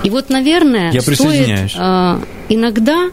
И 0.03 0.11
вот, 0.11 0.29
наверное, 0.29 0.93
я 0.93 1.01
стоит 1.01 1.71
э, 1.75 2.19
иногда 2.51 3.09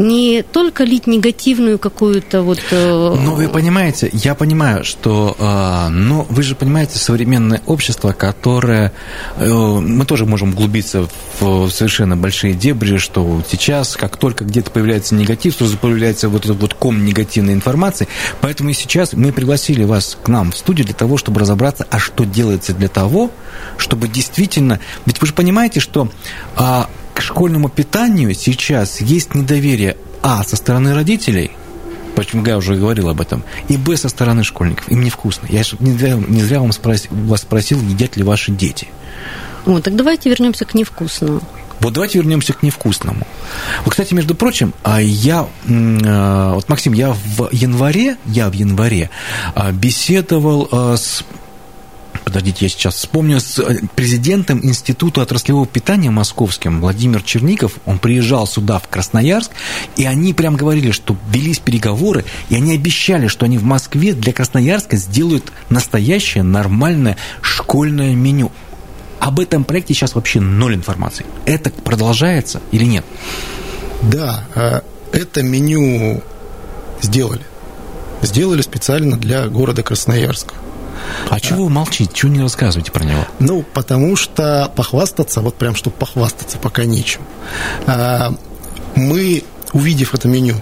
не 0.00 0.42
только 0.42 0.84
лить 0.84 1.06
негативную 1.06 1.78
какую-то 1.78 2.42
вот... 2.42 2.60
Э, 2.70 3.16
но 3.20 3.34
вы 3.34 3.48
понимаете, 3.48 4.08
я 4.12 4.34
понимаю, 4.34 4.82
что... 4.84 5.36
Э, 5.38 5.88
но 5.88 6.26
вы 6.28 6.42
же 6.42 6.54
понимаете, 6.54 6.98
современное 6.98 7.60
общество, 7.66 8.12
которое... 8.12 8.92
Э, 9.36 9.48
мы 9.50 10.06
тоже 10.06 10.24
можем 10.24 10.50
углубиться 10.50 11.06
в 11.38 11.68
совершенно 11.68 12.16
большие 12.16 12.54
дебри, 12.54 12.96
что 12.96 13.42
сейчас, 13.48 13.96
как 13.96 14.16
только 14.16 14.44
где-то 14.44 14.70
появляется 14.70 15.14
негатив, 15.14 15.54
сразу 15.54 15.76
появляется 15.76 16.28
вот 16.30 16.46
этот 16.46 16.60
вот 16.60 16.74
ком 16.74 17.04
негативной 17.04 17.52
информации. 17.52 18.08
Поэтому 18.40 18.70
и 18.70 18.72
сейчас 18.72 19.12
мы 19.12 19.32
пригласили 19.32 19.84
вас 19.84 20.16
к 20.22 20.28
нам 20.28 20.52
в 20.52 20.56
студию 20.56 20.86
для 20.86 20.94
того, 20.94 21.18
чтобы 21.18 21.40
разобраться, 21.40 21.86
а 21.90 21.98
что 21.98 22.24
делается 22.24 22.72
для 22.72 22.88
того, 22.88 23.30
чтобы 23.76 24.08
действительно... 24.08 24.80
Ведь 25.04 25.20
вы 25.20 25.26
же 25.26 25.34
понимаете, 25.34 25.80
что 25.80 26.08
а, 26.56 26.88
к 27.20 27.22
школьному 27.22 27.68
питанию 27.68 28.32
сейчас 28.32 29.02
есть 29.02 29.34
недоверие, 29.34 29.98
а, 30.22 30.42
со 30.42 30.56
стороны 30.56 30.94
родителей, 30.94 31.50
почему 32.16 32.46
я 32.46 32.56
уже 32.56 32.76
говорил 32.76 33.10
об 33.10 33.20
этом, 33.20 33.44
и, 33.68 33.76
б, 33.76 33.94
со 33.98 34.08
стороны 34.08 34.42
школьников. 34.42 34.88
Им 34.88 35.04
невкусно. 35.04 35.46
Я 35.50 35.62
не 35.80 35.92
зря, 35.98 36.14
не 36.14 36.40
зря 36.40 36.60
вам 36.60 36.72
спросил, 36.72 37.10
вас 37.12 37.42
спросил, 37.42 37.78
едят 37.82 38.16
ли 38.16 38.22
ваши 38.22 38.52
дети. 38.52 38.88
Вот, 39.66 39.84
так 39.84 39.96
давайте 39.96 40.30
вернемся 40.30 40.64
к 40.64 40.72
невкусному. 40.72 41.42
Вот 41.80 41.92
давайте 41.92 42.16
вернемся 42.16 42.54
к 42.54 42.62
невкусному. 42.62 43.26
Вот, 43.84 43.90
кстати, 43.90 44.14
между 44.14 44.34
прочим, 44.34 44.72
а 44.82 45.02
я, 45.02 45.46
э, 45.68 46.52
вот, 46.54 46.70
Максим, 46.70 46.94
я 46.94 47.12
в 47.12 47.50
январе, 47.52 48.16
я 48.24 48.48
в 48.48 48.54
январе 48.54 49.10
а, 49.54 49.72
беседовал 49.72 50.70
с 50.96 51.22
подождите, 52.30 52.66
я 52.66 52.68
сейчас 52.68 52.94
вспомню, 52.94 53.40
с 53.40 53.58
э, 53.58 53.80
президентом 53.96 54.64
Института 54.64 55.22
отраслевого 55.22 55.66
питания 55.66 56.10
московским 56.10 56.80
Владимир 56.80 57.22
Черников, 57.22 57.72
он 57.86 57.98
приезжал 57.98 58.46
сюда, 58.46 58.78
в 58.78 58.86
Красноярск, 58.86 59.50
и 59.96 60.04
они 60.04 60.32
прям 60.32 60.56
говорили, 60.56 60.92
что 60.92 61.16
велись 61.32 61.58
переговоры, 61.58 62.24
и 62.48 62.54
они 62.54 62.72
обещали, 62.72 63.26
что 63.26 63.46
они 63.46 63.58
в 63.58 63.64
Москве 63.64 64.12
для 64.12 64.32
Красноярска 64.32 64.96
сделают 64.96 65.52
настоящее 65.70 66.44
нормальное 66.44 67.16
школьное 67.42 68.14
меню. 68.14 68.52
Об 69.18 69.40
этом 69.40 69.64
проекте 69.64 69.92
сейчас 69.92 70.14
вообще 70.14 70.40
ноль 70.40 70.76
информации. 70.76 71.26
Это 71.46 71.70
продолжается 71.70 72.62
или 72.70 72.84
нет? 72.84 73.04
Да, 74.02 74.44
э, 74.54 74.80
это 75.12 75.42
меню 75.42 76.22
сделали. 77.02 77.42
Сделали 78.22 78.62
специально 78.62 79.16
для 79.16 79.48
города 79.48 79.82
Красноярска. 79.82 80.54
А 81.28 81.40
чего 81.40 81.64
вы 81.64 81.70
молчите? 81.70 82.10
Чего 82.12 82.32
не 82.32 82.40
рассказываете 82.40 82.92
про 82.92 83.04
него? 83.04 83.24
Ну, 83.38 83.62
потому 83.62 84.16
что 84.16 84.70
похвастаться, 84.74 85.40
вот 85.40 85.56
прям 85.56 85.74
чтобы 85.74 85.96
похвастаться, 85.96 86.58
пока 86.58 86.84
нечем. 86.84 87.22
А, 87.86 88.32
мы, 88.94 89.44
увидев 89.72 90.14
это 90.14 90.28
меню, 90.28 90.56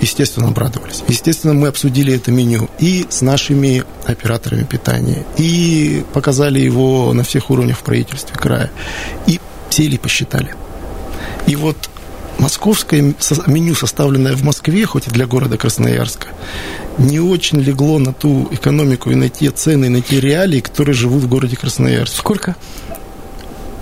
естественно, 0.00 0.48
обрадовались. 0.48 1.02
Естественно, 1.08 1.54
мы 1.54 1.68
обсудили 1.68 2.14
это 2.14 2.30
меню 2.30 2.68
и 2.78 3.06
с 3.08 3.22
нашими 3.22 3.84
операторами 4.06 4.64
питания, 4.64 5.24
и 5.36 6.04
показали 6.12 6.60
его 6.60 7.12
на 7.12 7.24
всех 7.24 7.50
уровнях 7.50 7.78
в 7.78 7.82
правительстве 7.82 8.34
края, 8.36 8.70
и 9.26 9.40
сели 9.70 9.96
посчитали. 9.96 10.54
И 11.46 11.56
вот 11.56 11.76
московское 12.46 13.12
меню, 13.48 13.74
составленное 13.74 14.36
в 14.36 14.44
Москве, 14.44 14.86
хоть 14.86 15.08
и 15.08 15.10
для 15.10 15.26
города 15.26 15.58
Красноярска, 15.58 16.28
не 16.96 17.18
очень 17.18 17.58
легло 17.58 17.98
на 17.98 18.12
ту 18.12 18.46
экономику 18.52 19.10
и 19.10 19.16
на 19.16 19.28
те 19.28 19.50
цены, 19.50 19.86
и 19.86 19.88
на 19.88 20.00
те 20.00 20.20
реалии, 20.20 20.60
которые 20.60 20.94
живут 20.94 21.24
в 21.24 21.28
городе 21.28 21.56
Красноярск. 21.56 22.14
Сколько? 22.14 22.54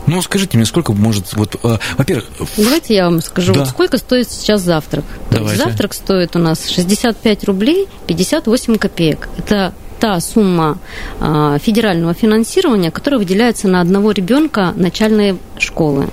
Ну, 0.07 0.23
скажите 0.23 0.57
мне, 0.57 0.65
сколько 0.65 0.95
может... 0.95 1.35
Вот, 1.35 1.57
э, 1.63 1.79
во-первых... 1.99 2.25
Давайте 2.57 2.95
я 2.95 3.05
вам 3.05 3.21
скажу, 3.21 3.53
да. 3.53 3.61
вот 3.61 3.69
сколько 3.69 3.99
стоит 3.99 4.31
сейчас 4.31 4.63
завтрак. 4.63 5.05
Давайте. 5.31 5.63
Завтрак 5.63 5.93
стоит 5.93 6.35
у 6.35 6.39
нас 6.39 6.67
65 6.67 7.45
рублей 7.45 7.87
58 8.07 8.79
копеек. 8.79 9.29
Это 9.37 9.75
та 10.01 10.19
сумма 10.21 10.79
э, 11.21 11.59
федерального 11.63 12.15
финансирования, 12.15 12.91
которая 12.91 13.19
выделяется 13.19 13.69
на 13.69 13.83
одного 13.83 14.13
ребенка 14.13 14.73
начальной 14.75 15.37
школы. 15.59 16.09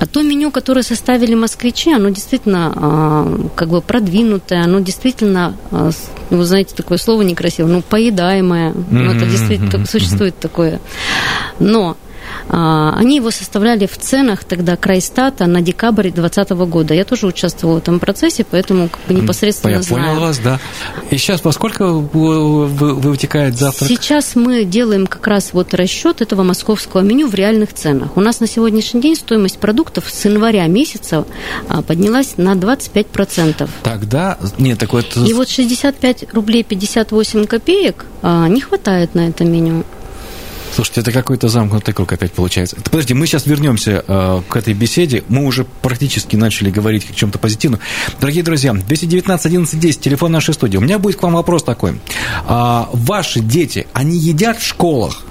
А 0.00 0.06
то 0.06 0.22
меню, 0.22 0.50
которое 0.50 0.82
составили 0.82 1.34
москвичи, 1.34 1.92
оно 1.92 2.08
действительно 2.08 2.72
а, 2.74 3.50
как 3.54 3.68
бы 3.68 3.82
продвинутое, 3.82 4.64
оно 4.64 4.80
действительно, 4.80 5.54
а, 5.70 5.90
ну, 6.30 6.38
вы 6.38 6.44
знаете, 6.44 6.74
такое 6.74 6.96
слово 6.96 7.20
некрасивое, 7.20 7.70
ну, 7.70 7.82
поедаемое. 7.82 8.70
Mm-hmm. 8.70 8.84
Ну, 8.90 9.12
это 9.12 9.26
действительно 9.26 9.68
mm-hmm. 9.68 9.90
существует 9.90 10.38
такое. 10.38 10.80
Но 11.58 11.98
они 12.48 13.16
его 13.16 13.30
составляли 13.30 13.86
в 13.86 13.96
ценах 13.98 14.44
тогда 14.44 14.76
Крайстата 14.76 15.46
на 15.46 15.60
декабрь 15.60 16.10
2020 16.10 16.50
года. 16.70 16.94
Я 16.94 17.04
тоже 17.04 17.26
участвовала 17.26 17.76
в 17.76 17.78
этом 17.78 17.98
процессе, 18.00 18.44
поэтому 18.48 18.88
как 18.88 19.00
бы 19.08 19.14
непосредственно 19.14 19.72
Я 19.72 19.82
знаю. 19.82 20.04
понял 20.08 20.20
вас, 20.20 20.38
да. 20.38 20.58
И 21.10 21.16
сейчас 21.16 21.44
во 21.44 21.52
сколько 21.52 21.86
вы- 21.86 22.66
вы- 22.66 22.94
вы 22.94 23.10
вытекает 23.10 23.56
завтрак? 23.58 23.88
Сейчас 23.88 24.34
мы 24.36 24.64
делаем 24.64 25.06
как 25.06 25.26
раз 25.26 25.50
вот 25.52 25.74
расчет 25.74 26.20
этого 26.20 26.42
московского 26.42 27.00
меню 27.02 27.28
в 27.28 27.34
реальных 27.34 27.72
ценах. 27.72 28.16
У 28.16 28.20
нас 28.20 28.40
на 28.40 28.46
сегодняшний 28.46 29.00
день 29.00 29.16
стоимость 29.16 29.58
продуктов 29.58 30.04
с 30.08 30.24
января 30.24 30.66
месяца 30.66 31.24
а, 31.68 31.82
поднялась 31.82 32.34
на 32.36 32.54
25%. 32.54 33.68
Тогда, 33.82 34.38
нет, 34.58 34.78
такой 34.78 35.04
вот 35.14 35.26
И 35.28 35.32
вот 35.32 35.48
65 35.48 36.32
рублей 36.32 36.62
58 36.64 37.46
копеек 37.46 38.06
а, 38.22 38.48
не 38.48 38.60
хватает 38.60 39.14
на 39.14 39.28
это 39.28 39.44
меню. 39.44 39.84
Слушайте, 40.72 41.00
это 41.00 41.12
какой-то 41.12 41.48
замкнутый 41.48 41.94
круг 41.94 42.12
опять 42.12 42.32
получается. 42.32 42.76
Это, 42.76 42.90
Подожди, 42.90 43.14
мы 43.14 43.26
сейчас 43.26 43.46
вернемся 43.46 44.04
э, 44.06 44.42
к 44.48 44.56
этой 44.56 44.74
беседе. 44.74 45.24
Мы 45.28 45.44
уже 45.44 45.64
практически 45.64 46.36
начали 46.36 46.70
говорить 46.70 47.10
о 47.10 47.14
чем-то 47.14 47.38
позитивном. 47.38 47.80
Дорогие 48.20 48.42
друзья, 48.42 48.72
219 48.72 49.46
11 49.46 49.80
10, 49.80 50.00
телефон 50.00 50.32
нашей 50.32 50.54
студии. 50.54 50.76
У 50.76 50.80
меня 50.80 50.98
будет 50.98 51.16
к 51.16 51.22
вам 51.22 51.34
вопрос 51.34 51.62
такой. 51.62 52.00
А, 52.46 52.88
ваши 52.92 53.40
дети, 53.40 53.86
они 53.92 54.16
едят 54.16 54.58
в 54.58 54.66
школах? 54.66 55.24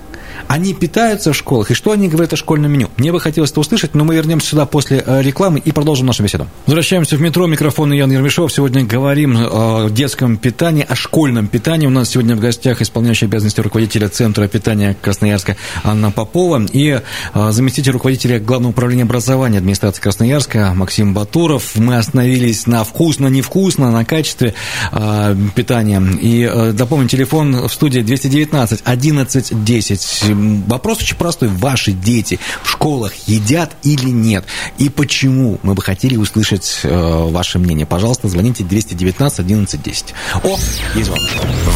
Они 0.50 0.74
питаются 0.74 1.32
в 1.32 1.36
школах, 1.36 1.70
и 1.70 1.76
что 1.76 1.92
они 1.92 2.08
говорят 2.08 2.34
о 2.34 2.36
школьном 2.36 2.72
меню? 2.72 2.90
Мне 2.98 3.12
бы 3.12 3.20
хотелось 3.20 3.52
это 3.52 3.60
услышать, 3.60 3.94
но 3.94 4.04
мы 4.04 4.16
вернемся 4.16 4.48
сюда 4.48 4.66
после 4.66 5.04
э, 5.06 5.22
рекламы 5.22 5.60
и 5.60 5.72
продолжим 5.72 6.08
нашу 6.08 6.24
беседу. 6.24 6.48
Возвращаемся 6.66 7.18
в 7.18 7.22
метро. 7.22 7.46
Микрофон 7.46 7.94
Ян 7.94 8.12
Ермешов. 8.12 8.52
Сегодня 8.52 8.84
говорим 8.84 9.38
о 9.38 9.90
детском 9.90 10.38
питании, 10.38 10.84
о 10.90 10.96
школьном 10.96 11.46
питании. 11.46 11.86
У 11.86 11.92
нас 11.92 12.10
сегодня 12.10 12.36
в 12.36 12.40
гостях 12.40 12.82
исполняющий 12.82 13.26
обязанности 13.26 13.62
руководителя 13.62 14.10
Центра 14.10 14.48
питания 14.48 14.98
Красноярска 15.00 15.56
Анна 15.84 16.10
Попова 16.10 16.66
и 16.74 17.00
э, 17.36 17.52
заместитель 17.52 17.92
руководителя 17.92 18.40
Главного 18.40 18.72
управления 18.72 19.04
образования 19.04 19.60
администрации 19.60 20.02
Красноярска 20.02 20.74
Максим 20.76 21.14
Батуров. 21.14 21.76
Мы 21.76 21.96
остановились 21.96 22.66
на 22.66 22.84
вкусно-невкусно, 22.84 23.92
на 23.92 24.04
качестве 24.04 24.56
э, 24.92 25.36
питания. 25.54 26.02
И 26.20 26.42
э, 26.42 26.72
напомню, 26.72 27.08
телефон 27.08 27.68
в 27.68 27.72
студии 27.72 28.00
219 28.00 28.82
11 28.84 29.64
10. 29.64 30.39
Вопрос 30.68 31.00
очень 31.00 31.16
простой. 31.16 31.50
Ваши 31.50 31.92
дети 31.92 32.40
в 32.64 32.70
школах 32.70 33.14
едят 33.28 33.72
или 33.84 34.10
нет? 34.10 34.46
И 34.78 34.90
почему? 34.90 35.60
Мы 35.64 35.74
бы 35.74 35.82
хотели 35.82 36.16
услышать 36.16 36.82
э, 36.84 37.30
ваше 37.30 37.60
мнение. 37.60 37.86
Пожалуйста, 37.86 38.28
звоните 38.28 38.64
219 38.64 39.40
11 39.40 39.82
10. 39.82 40.16
О, 40.44 40.58
есть 40.96 41.06
звонок. 41.06 41.30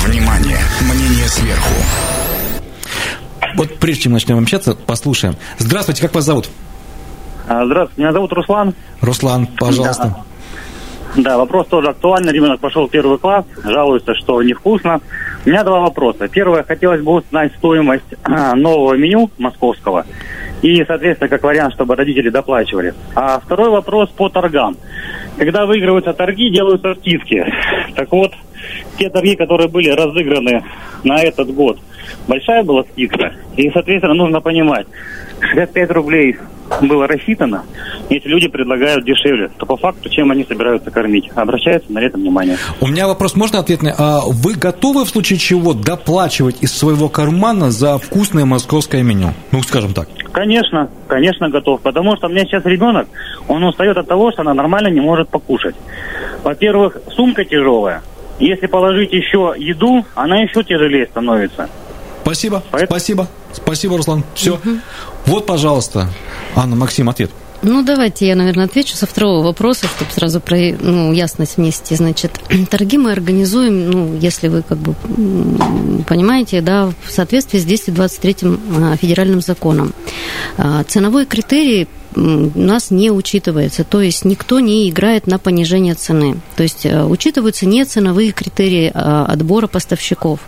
Внимание! 0.05 0.59
Мнение 0.81 1.27
сверху. 1.27 1.73
Вот 3.55 3.77
прежде 3.77 4.03
чем 4.03 4.13
начнем 4.13 4.39
общаться, 4.39 4.75
послушаем. 4.75 5.35
Здравствуйте, 5.59 6.01
как 6.01 6.13
вас 6.15 6.25
зовут? 6.25 6.49
А, 7.47 7.65
Здравствуйте, 7.65 8.01
меня 8.01 8.13
зовут 8.13 8.33
Руслан. 8.33 8.73
Руслан, 9.01 9.47
пожалуйста. 9.47 10.23
Да, 11.15 11.37
вопрос 11.37 11.67
тоже 11.67 11.89
актуальный. 11.89 12.33
Ребенок 12.33 12.59
пошел 12.59 12.87
в 12.87 12.89
первый 12.89 13.19
класс, 13.19 13.45
жалуется, 13.63 14.15
что 14.15 14.41
невкусно. 14.41 14.99
У 15.45 15.49
меня 15.49 15.63
два 15.63 15.81
вопроса. 15.81 16.29
Первое, 16.29 16.63
хотелось 16.63 17.01
бы 17.01 17.13
узнать 17.15 17.51
стоимость 17.57 18.15
а, 18.23 18.55
нового 18.55 18.93
меню 18.93 19.29
московского 19.37 20.05
и, 20.61 20.85
соответственно, 20.85 21.27
как 21.27 21.43
вариант, 21.43 21.73
чтобы 21.73 21.97
родители 21.97 22.29
доплачивали. 22.29 22.93
А 23.13 23.39
второй 23.41 23.69
вопрос 23.69 24.09
по 24.11 24.29
торгам. 24.29 24.77
Когда 25.37 25.65
выигрываются 25.65 26.13
торги, 26.13 26.49
делаются 26.49 26.95
скидки. 26.95 27.45
Так 27.95 28.09
вот, 28.11 28.31
те 28.97 29.09
торги, 29.09 29.35
которые 29.35 29.67
были 29.67 29.89
разыграны 29.89 30.63
на 31.03 31.21
этот 31.21 31.53
год, 31.53 31.77
большая 32.27 32.63
была 32.63 32.83
скидка. 32.83 33.33
И, 33.57 33.69
соответственно, 33.71 34.13
нужно 34.13 34.39
понимать, 34.39 34.87
65 35.51 35.91
рублей 35.91 36.37
было 36.81 37.07
рассчитано, 37.07 37.63
если 38.09 38.29
люди 38.29 38.47
предлагают 38.47 39.05
дешевле, 39.05 39.49
то 39.57 39.65
по 39.65 39.77
факту 39.77 40.09
чем 40.09 40.31
они 40.31 40.43
собираются 40.43 40.91
кормить? 40.91 41.29
Обращаются 41.35 41.91
на 41.91 41.99
это 41.99 42.17
внимание. 42.17 42.57
У 42.81 42.87
меня 42.87 43.07
вопрос 43.07 43.35
можно 43.35 43.59
ответный? 43.59 43.91
А 43.97 44.21
вы 44.25 44.55
готовы 44.55 45.05
в 45.05 45.09
случае 45.09 45.39
чего 45.39 45.73
доплачивать 45.73 46.61
из 46.61 46.75
своего 46.75 47.09
кармана 47.09 47.69
за 47.71 47.97
вкусное 47.97 48.45
московское 48.45 49.03
меню? 49.03 49.33
Ну, 49.51 49.61
скажем 49.61 49.93
так. 49.93 50.07
Конечно, 50.31 50.89
конечно 51.07 51.49
готов, 51.49 51.81
потому 51.81 52.15
что 52.17 52.27
у 52.27 52.29
меня 52.29 52.45
сейчас 52.45 52.65
ребенок, 52.65 53.07
он 53.47 53.63
устает 53.63 53.97
от 53.97 54.07
того, 54.07 54.31
что 54.31 54.41
она 54.41 54.53
нормально 54.53 54.87
не 54.87 55.01
может 55.01 55.29
покушать. 55.29 55.75
Во-первых, 56.43 56.97
сумка 57.15 57.45
тяжелая. 57.45 58.01
Если 58.39 58.65
положить 58.65 59.13
еще 59.13 59.53
еду, 59.57 60.05
она 60.15 60.41
еще 60.41 60.63
тяжелее 60.63 61.05
становится. 61.05 61.69
Спасибо, 62.23 62.63
Поэт- 62.71 62.85
спасибо, 62.85 63.27
спасибо, 63.51 63.97
Руслан. 63.97 64.23
Все. 64.33 64.57
Вот, 65.25 65.45
пожалуйста, 65.45 66.09
Анна, 66.55 66.75
Максим, 66.75 67.09
ответ. 67.09 67.31
Ну, 67.63 67.81
давайте 67.81 68.27
я, 68.27 68.35
наверное, 68.35 68.65
отвечу 68.65 68.95
со 68.97 69.07
второго 69.07 69.41
вопроса, 69.41 69.87
чтобы 69.87 70.11
сразу 70.11 70.41
про 70.41 70.57
ну, 70.57 71.13
ясность 71.13 71.55
внести. 71.55 71.95
Значит, 71.95 72.37
торги 72.69 72.97
мы 72.97 73.13
организуем, 73.13 73.89
ну, 73.89 74.17
если 74.17 74.49
вы 74.49 74.63
как 74.63 74.77
бы 74.77 74.93
понимаете, 76.05 76.59
да, 76.59 76.91
в 77.05 77.09
соответствии 77.09 77.59
с 77.59 77.63
223 77.63 78.35
а, 78.43 78.97
федеральным 78.97 79.39
законом. 79.39 79.93
А, 80.57 80.83
Ценовой 80.83 81.25
критерий 81.25 81.87
у 82.15 82.59
нас 82.59 82.91
не 82.91 83.11
учитывается, 83.11 83.83
то 83.83 84.01
есть 84.01 84.25
никто 84.25 84.59
не 84.59 84.89
играет 84.89 85.27
на 85.27 85.39
понижение 85.39 85.95
цены. 85.95 86.37
То 86.55 86.63
есть 86.63 86.85
э, 86.85 87.03
учитываются 87.03 87.65
не 87.65 87.83
ценовые 87.85 88.31
критерии 88.31 88.91
а, 88.93 89.25
отбора 89.25 89.67
поставщиков. 89.67 90.39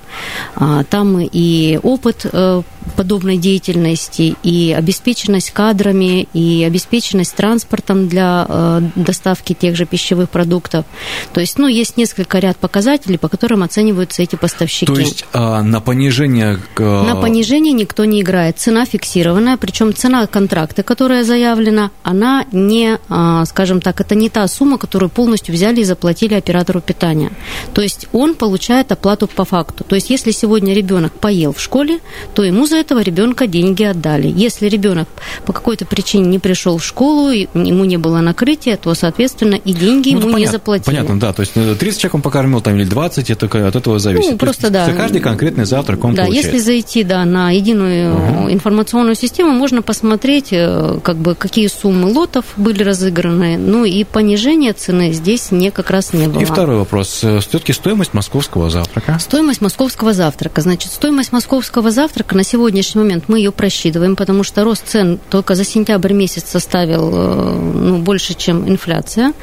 А, 0.56 0.84
Там 0.84 1.20
и 1.20 1.80
опыт 1.82 2.26
э, 2.32 2.62
подобной 2.96 3.38
деятельности, 3.38 4.36
и 4.44 4.74
обеспеченность 4.78 5.52
кадрами, 5.52 6.28
и 6.34 6.64
обеспеченность 6.64 7.36
транспортом 7.36 8.08
для 8.08 8.46
э, 8.48 8.82
доставки 8.96 9.54
тех 9.54 9.76
же 9.76 9.86
пищевых 9.86 10.30
продуктов. 10.30 10.86
То 11.34 11.42
есть, 11.42 11.58
ну, 11.58 11.68
есть 11.68 11.98
несколько 11.98 12.40
ряд 12.40 12.58
показателей, 12.58 13.18
по 13.18 13.28
которым 13.28 13.64
оцениваются 13.64 14.24
эти 14.24 14.36
поставщики. 14.36 14.86
То 14.86 15.00
есть 15.00 15.26
а, 15.34 15.62
на 15.62 15.82
понижение... 15.82 16.60
а, 16.78 17.04
На 17.04 17.16
понижение 17.16 17.74
никто 17.74 18.06
не 18.06 18.22
играет. 18.22 18.60
Цена 18.60 18.86
фиксированная, 18.86 19.58
причем 19.58 19.94
цена 19.94 20.26
контракта, 20.28 20.84
которая 20.84 21.24
заявлена, 21.24 21.92
она 22.04 22.46
не, 22.52 22.98
а, 23.10 23.46
скажем 23.46 23.82
так, 23.82 24.02
это 24.02 24.16
не 24.16 24.30
та 24.30 24.48
сумма, 24.48 24.78
которую 24.78 25.10
полностью 25.10 25.54
взяли 25.54 25.82
и 25.82 25.84
заплатили 25.84 26.34
оператору 26.34 26.82
питания. 26.82 27.32
То 27.74 27.82
есть 27.82 28.08
он 28.14 28.36
получает 28.36 28.92
оплату 28.92 29.28
по 29.28 29.46
факту. 29.46 29.84
То 29.84 29.96
есть 29.96 30.10
если 30.10 30.32
сегодня 30.32 30.74
ребенок 30.74 31.14
поел 31.14 31.54
в 31.54 31.62
школе, 31.62 32.00
то 32.34 32.44
ему 32.44 32.66
за 32.66 32.78
этого 32.86 33.02
ребенка 33.02 33.48
деньги 33.48 33.84
отдали. 33.84 34.28
Если 34.28 34.68
ребенок 34.68 35.08
по 35.46 35.54
какой-то 35.54 35.86
причине 35.86 36.28
не 36.28 36.40
пришел 36.40 36.78
в 36.78 36.86
школу, 36.86 37.30
ему 37.30 37.86
не 37.86 37.98
было 37.98 38.20
накрытия, 38.20 38.78
то, 38.78 38.94
соответственно, 38.94 39.56
и 39.56 39.74
деньги 39.74 40.12
Ну, 40.12 40.20
ему 40.20 40.28
не 40.28 40.34
понятно, 40.34 40.52
заплатили. 40.52 40.86
Понятно, 40.86 41.20
да. 41.20 41.34
То 41.34 41.42
есть 41.42 41.54
э, 41.56 41.76
30 41.76 42.00
человек 42.00 42.16
он 42.16 42.22
покормил 42.22 42.62
там 42.62 42.76
или 42.76 42.86
20, 42.86 43.30
это 43.32 43.68
от 43.68 43.76
этого 43.76 43.98
зависит. 44.00 44.32
Ну, 44.32 44.38
То 44.38 44.46
есть 44.46 44.56
просто 44.56 44.70
да. 44.70 44.86
За 44.86 44.94
каждый 44.94 45.22
конкретный 45.22 45.66
завтрак 45.66 46.04
он 46.04 46.14
Да, 46.16 46.24
получает. 46.26 46.46
если 46.46 46.60
зайти 46.60 47.04
да, 47.04 47.26
на 47.26 47.52
единую 47.52 48.52
информационную 48.52 49.16
систему, 49.16 49.52
можно 49.52 49.82
посмотреть, 49.82 50.50
э, 50.52 51.00
как 51.04 51.18
бы, 51.18 51.34
какие 51.36 51.68
суммы 51.68 52.12
лотов 52.12 52.46
были 52.58 52.84
разыграны. 52.84 53.58
Ну 53.58 53.84
и 53.86 54.04
понижение 54.04 54.74
цены 54.74 55.12
здесь 55.12 55.52
не, 55.52 55.72
как 55.72 55.90
раз 55.90 56.14
не 56.14 56.28
было. 56.28 56.42
И 56.42 56.46
второй 56.46 56.78
вопрос. 56.78 57.08
Все-таки 57.10 57.74
стоимость 57.74 58.14
московского 58.14 58.70
завтрака. 58.70 59.18
Стоимость 59.20 59.62
московского 59.62 60.14
завтрака. 60.14 60.62
Значит, 60.62 60.92
стоимость 60.92 61.32
московского 61.32 61.92
завтрака 61.92 62.36
на 62.36 62.44
сегодняшний 62.76 63.02
момент 63.02 63.24
мы 63.28 63.38
ее 63.38 63.52
просчитываем, 63.52 64.16
потому 64.16 64.44
что 64.44 64.64
рост 64.64 64.88
цен 64.88 65.20
только 65.30 65.56
за 65.56 65.64
сентябрь 65.64 66.12
месяц 66.14 66.44
составил 66.50 67.10
э, 67.14 67.54
ну, 67.74 68.00
больше, 68.00 68.34
чем 68.34 68.68
инфляция. 68.68 69.34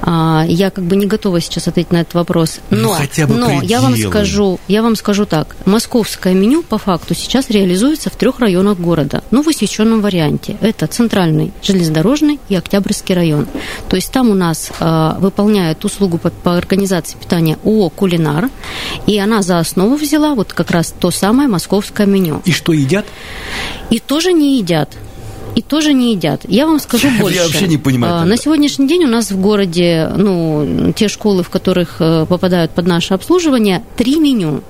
А, 0.00 0.44
Я 0.48 0.70
как 0.70 0.84
бы 0.84 0.96
не 0.96 1.06
готова 1.06 1.40
сейчас 1.40 1.68
ответить 1.68 1.92
на 1.92 2.00
этот 2.00 2.14
вопрос. 2.14 2.60
Ну, 2.70 2.88
Но, 2.88 2.92
хотя 2.94 3.26
бы 3.26 3.34
но 3.34 3.60
я 3.62 3.80
вам 3.80 3.96
скажу, 3.96 4.58
я 4.66 4.82
вам 4.82 4.96
скажу 4.96 5.26
так. 5.26 5.56
Московское 5.66 6.32
меню 6.32 6.62
по 6.62 6.78
факту 6.78 7.14
сейчас 7.14 7.50
реализуется 7.50 8.08
в 8.08 8.16
трех 8.16 8.40
районах 8.40 8.78
города. 8.78 9.22
Ну, 9.30 9.42
в 9.42 9.48
усеченном 9.48 10.00
варианте. 10.00 10.56
Это 10.62 10.86
центральный, 10.86 11.52
железнодорожный 11.62 12.40
и 12.48 12.54
Октябрьский 12.54 13.14
район. 13.14 13.46
То 13.90 13.96
есть 13.96 14.10
там 14.10 14.30
у 14.30 14.34
нас 14.34 14.70
э, 14.80 15.12
выполняют 15.18 15.84
услугу 15.84 16.16
по, 16.16 16.30
по 16.30 16.56
организации 16.56 17.18
питания 17.18 17.58
ООО 17.64 17.90
«Кулинар», 17.90 18.48
и 19.06 19.18
она 19.18 19.42
за 19.42 19.58
основу 19.58 19.96
взяла 19.96 20.34
вот 20.34 20.52
как 20.54 20.70
раз 20.70 20.94
то 20.98 21.10
самое 21.10 21.48
московское 21.48 22.06
меню. 22.06 22.40
И 22.44 22.52
что 22.52 22.69
едят? 22.72 23.06
И 23.90 23.98
тоже 23.98 24.32
не 24.32 24.58
едят. 24.58 24.96
И 25.56 25.62
тоже 25.62 25.92
не 25.92 26.12
едят. 26.12 26.42
Я 26.46 26.66
вам 26.66 26.78
скажу 26.78 27.08
Я 27.08 27.20
больше. 27.20 27.42
вообще 27.42 27.66
не 27.66 27.76
понимаю 27.76 28.14
А, 28.14 28.18
тогда. 28.20 28.30
На 28.30 28.36
сегодняшний 28.36 28.86
день 28.86 29.04
у 29.04 29.08
нас 29.08 29.32
в 29.32 29.40
городе, 29.40 30.08
ну, 30.16 30.92
те 30.94 31.08
школы, 31.08 31.42
в 31.42 31.50
которых 31.50 31.96
э, 31.98 32.24
попадают 32.28 32.70
под 32.70 32.86
наше 32.86 33.14
обслуживание, 33.14 33.82
три 33.96 34.20
меню. 34.20 34.62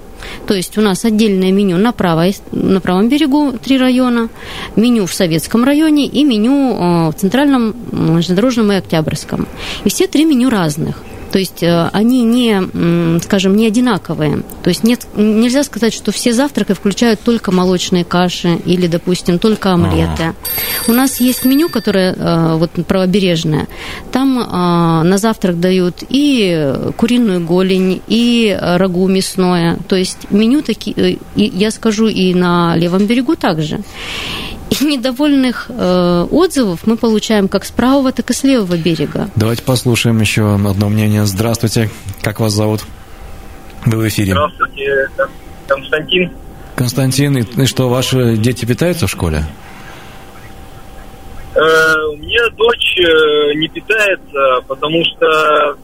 То 0.46 0.54
есть 0.54 0.78
у 0.78 0.80
нас 0.80 1.04
отдельное 1.04 1.52
меню 1.52 1.76
на, 1.78 1.92
правой, 1.92 2.34
на 2.52 2.80
правом 2.80 3.08
берегу 3.08 3.52
три 3.52 3.78
района, 3.78 4.28
меню 4.76 5.06
в 5.06 5.12
Советском 5.14 5.64
районе 5.64 6.06
и 6.06 6.24
меню 6.24 6.74
э, 6.74 7.08
в 7.10 7.14
Центральном, 7.14 7.74
Железнодорожном 7.92 8.72
и 8.72 8.76
Октябрьском. 8.76 9.46
И 9.84 9.90
все 9.90 10.06
три 10.06 10.24
меню 10.24 10.48
разных. 10.48 10.96
То 11.32 11.38
есть 11.38 11.62
э, 11.62 11.88
они 11.92 12.22
не, 12.24 13.20
скажем, 13.20 13.56
не 13.56 13.66
одинаковые. 13.66 14.42
То 14.62 14.70
есть 14.70 14.84
нет, 14.84 15.06
нельзя 15.14 15.62
сказать, 15.64 15.94
что 15.94 16.12
все 16.12 16.32
завтраки 16.32 16.72
включают 16.72 17.20
только 17.20 17.52
молочные 17.52 18.04
каши 18.04 18.56
или, 18.64 18.86
допустим, 18.86 19.38
только 19.38 19.72
омлеты. 19.72 20.22
А-а-а. 20.22 20.90
У 20.90 20.94
нас 20.94 21.20
есть 21.20 21.44
меню, 21.44 21.68
которое 21.68 22.14
э, 22.14 22.56
вот 22.56 22.70
правобережное. 22.86 23.68
Там 24.12 24.38
э, 24.38 24.42
на 24.42 25.18
завтрак 25.18 25.60
дают 25.60 26.02
и 26.08 26.74
куриную 26.96 27.44
голень, 27.44 28.02
и 28.08 28.56
рагу 28.60 29.06
мясное. 29.08 29.78
То 29.88 29.96
есть 29.96 30.30
меню 30.30 30.62
такие, 30.62 31.18
я 31.36 31.70
скажу, 31.70 32.08
и 32.08 32.34
на 32.34 32.76
левом 32.76 33.06
берегу 33.06 33.36
также. 33.36 33.80
И 34.80 34.84
недовольных 34.84 35.66
э, 35.68 36.26
отзывов 36.30 36.86
мы 36.86 36.96
получаем 36.96 37.48
как 37.48 37.64
с 37.64 37.70
правого, 37.70 38.12
так 38.12 38.30
и 38.30 38.32
с 38.32 38.44
левого 38.44 38.76
берега. 38.76 39.28
Давайте 39.36 39.62
послушаем 39.62 40.20
еще 40.20 40.54
одно 40.54 40.88
мнение. 40.88 41.26
Здравствуйте, 41.26 41.90
как 42.22 42.40
вас 42.40 42.52
зовут? 42.52 42.80
Вы 43.84 43.98
в 43.98 44.08
эфире. 44.08 44.32
Здравствуйте, 44.32 45.08
Константин. 45.66 46.32
Константин, 46.76 47.36
и 47.36 47.66
что, 47.66 47.88
ваши 47.88 48.36
дети 48.36 48.64
питаются 48.64 49.06
в 49.06 49.10
школе? 49.10 49.44
Э, 51.54 51.60
у 52.12 52.16
меня 52.16 52.48
дочь 52.56 52.96
э, 52.98 53.54
не 53.54 53.68
питается, 53.68 54.64
потому 54.66 55.04
что 55.04 55.76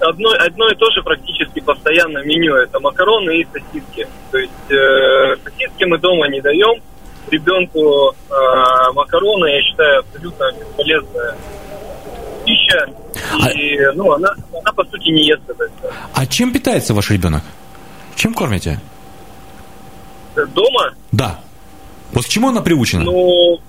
одно, 0.00 0.30
одно 0.38 0.68
и 0.68 0.74
то 0.76 0.90
же 0.90 1.02
практически 1.02 1.60
постоянно 1.60 2.18
меню. 2.24 2.54
Это 2.54 2.78
макароны 2.78 3.40
и 3.40 3.46
сосиски. 3.52 4.06
То 4.30 4.38
есть 4.38 4.70
э, 4.70 5.36
сосиски 5.42 5.84
мы 5.84 5.98
дома 5.98 6.28
не 6.28 6.40
даем, 6.40 6.80
ребенку 7.30 8.14
э, 8.30 8.92
макароны, 8.94 9.46
я 9.46 9.62
считаю, 9.62 10.00
абсолютно 10.00 10.52
бесполезная 10.52 11.36
пища. 12.44 12.86
И, 13.54 13.78
а... 13.78 13.92
ну, 13.94 14.12
она, 14.12 14.34
она, 14.52 14.72
по 14.72 14.84
сути, 14.84 15.10
не 15.10 15.26
ест 15.26 15.42
это. 15.48 15.70
А 16.14 16.26
чем 16.26 16.52
питается 16.52 16.94
ваш 16.94 17.10
ребенок? 17.10 17.42
Чем 18.16 18.34
кормите? 18.34 18.80
Дома? 20.34 20.94
Да. 21.12 21.40
Вот 22.12 22.24
к 22.24 22.28
чему 22.28 22.48
она 22.48 22.62
приучена? 22.62 23.04
Ну, 23.04 23.60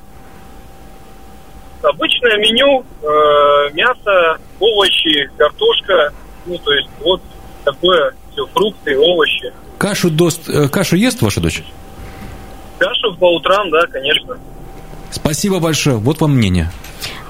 обычное 1.81 2.37
меню, 2.37 2.83
э, 3.01 3.73
мясо, 3.73 4.37
овощи, 4.59 5.29
картошка, 5.37 6.13
ну, 6.45 6.57
то 6.57 6.73
есть 6.73 6.89
вот 7.01 7.21
такое 7.63 8.13
все, 8.31 8.45
фрукты, 8.47 8.97
овощи. 8.97 9.53
Кашу, 9.77 10.09
дост, 10.09 10.49
э, 10.49 10.67
кашу 10.67 10.95
ест 10.95 11.21
ваша 11.21 11.41
дочь? 11.41 11.63
Кашу 12.79 13.15
по 13.17 13.35
утрам, 13.35 13.69
да, 13.69 13.81
конечно. 13.87 14.37
Спасибо 15.11 15.59
большое. 15.59 15.97
Вот 15.97 16.21
вам 16.21 16.35
мнение. 16.35 16.71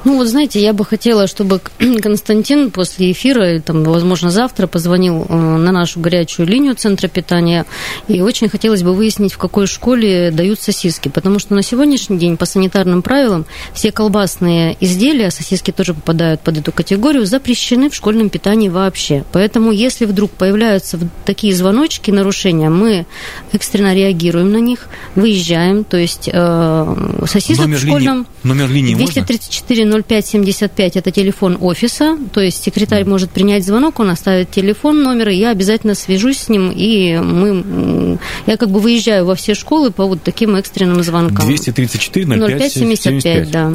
Ну, 0.05 0.15
вот 0.15 0.27
знаете, 0.27 0.62
я 0.62 0.73
бы 0.73 0.85
хотела, 0.85 1.27
чтобы 1.27 1.59
Константин 2.01 2.71
после 2.71 3.12
эфира, 3.12 3.59
там, 3.59 3.83
возможно, 3.83 4.31
завтра 4.31 4.67
позвонил 4.67 5.25
э, 5.27 5.33
на 5.33 5.71
нашу 5.71 5.99
горячую 5.99 6.47
линию 6.47 6.75
Центра 6.75 7.07
питания, 7.07 7.65
и 8.07 8.21
очень 8.21 8.47
хотелось 8.47 8.81
бы 8.81 8.93
выяснить, 8.93 9.33
в 9.33 9.38
какой 9.38 9.67
школе 9.67 10.31
дают 10.31 10.62
сосиски, 10.62 11.09
потому 11.09 11.39
что 11.39 11.53
на 11.53 11.63
сегодняшний 11.63 12.17
день 12.17 12.38
по 12.38 12.45
санитарным 12.45 13.01
правилам 13.01 13.45
все 13.73 13.91
колбасные 13.91 14.77
изделия, 14.79 15.31
сосиски 15.31 15.71
тоже 15.71 15.93
попадают 15.93 16.41
под 16.41 16.59
эту 16.59 16.71
категорию, 16.71 17.25
запрещены 17.25 17.89
в 17.89 17.95
школьном 17.95 18.29
питании 18.29 18.69
вообще. 18.69 19.25
Поэтому, 19.33 19.71
если 19.71 20.05
вдруг 20.05 20.31
появляются 20.31 20.97
такие 21.25 21.53
звоночки, 21.53 22.12
нарушения, 22.12 22.69
мы 22.69 23.05
экстренно 23.51 23.93
реагируем 23.93 24.51
на 24.51 24.57
них, 24.57 24.88
выезжаем, 25.15 25.83
то 25.83 25.97
есть 25.97 26.29
э, 26.31 26.95
сосисок 27.27 27.65
номер 27.65 27.77
в 27.77 27.81
школьном... 27.81 28.17
Линии, 28.17 28.27
номер 28.43 28.69
линии 28.69 28.95
234 28.95 29.88
0575 29.89 30.97
это 30.97 31.12
телефон 31.12 31.58
офиса, 31.60 32.17
то 32.34 32.41
есть 32.41 32.63
секретарь 32.63 33.06
может 33.06 33.32
принять 33.32 33.65
звонок, 33.65 33.99
он 33.99 34.10
оставит 34.10 34.52
телефон, 34.52 35.04
номер, 35.04 35.30
и 35.30 35.36
я 35.36 35.52
обязательно 35.52 35.95
свяжусь 35.95 36.39
с 36.39 36.49
ним, 36.49 36.71
и 36.73 37.17
мы, 37.17 38.17
я 38.45 38.58
как 38.58 38.69
бы 38.69 38.80
выезжаю 38.80 39.25
во 39.25 39.36
все 39.36 39.54
школы 39.54 39.91
по 39.91 40.06
вот 40.06 40.23
таким 40.23 40.56
экстренным 40.56 41.04
звонкам. 41.04 41.45
234 41.45 42.25
0575, 42.25 42.71
0575, 42.73 43.52
да. 43.52 43.73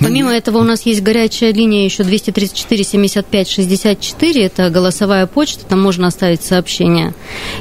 Помимо 0.00 0.32
этого 0.32 0.58
у 0.58 0.62
нас 0.62 0.82
есть 0.82 1.02
горячая 1.02 1.52
линия 1.52 1.84
еще 1.84 2.04
234 2.04 2.84
75 2.84 3.48
64, 3.48 4.44
это 4.44 4.70
голосовая 4.70 5.26
почта, 5.26 5.64
там 5.64 5.80
можно 5.80 6.06
оставить 6.06 6.42
сообщение. 6.42 7.14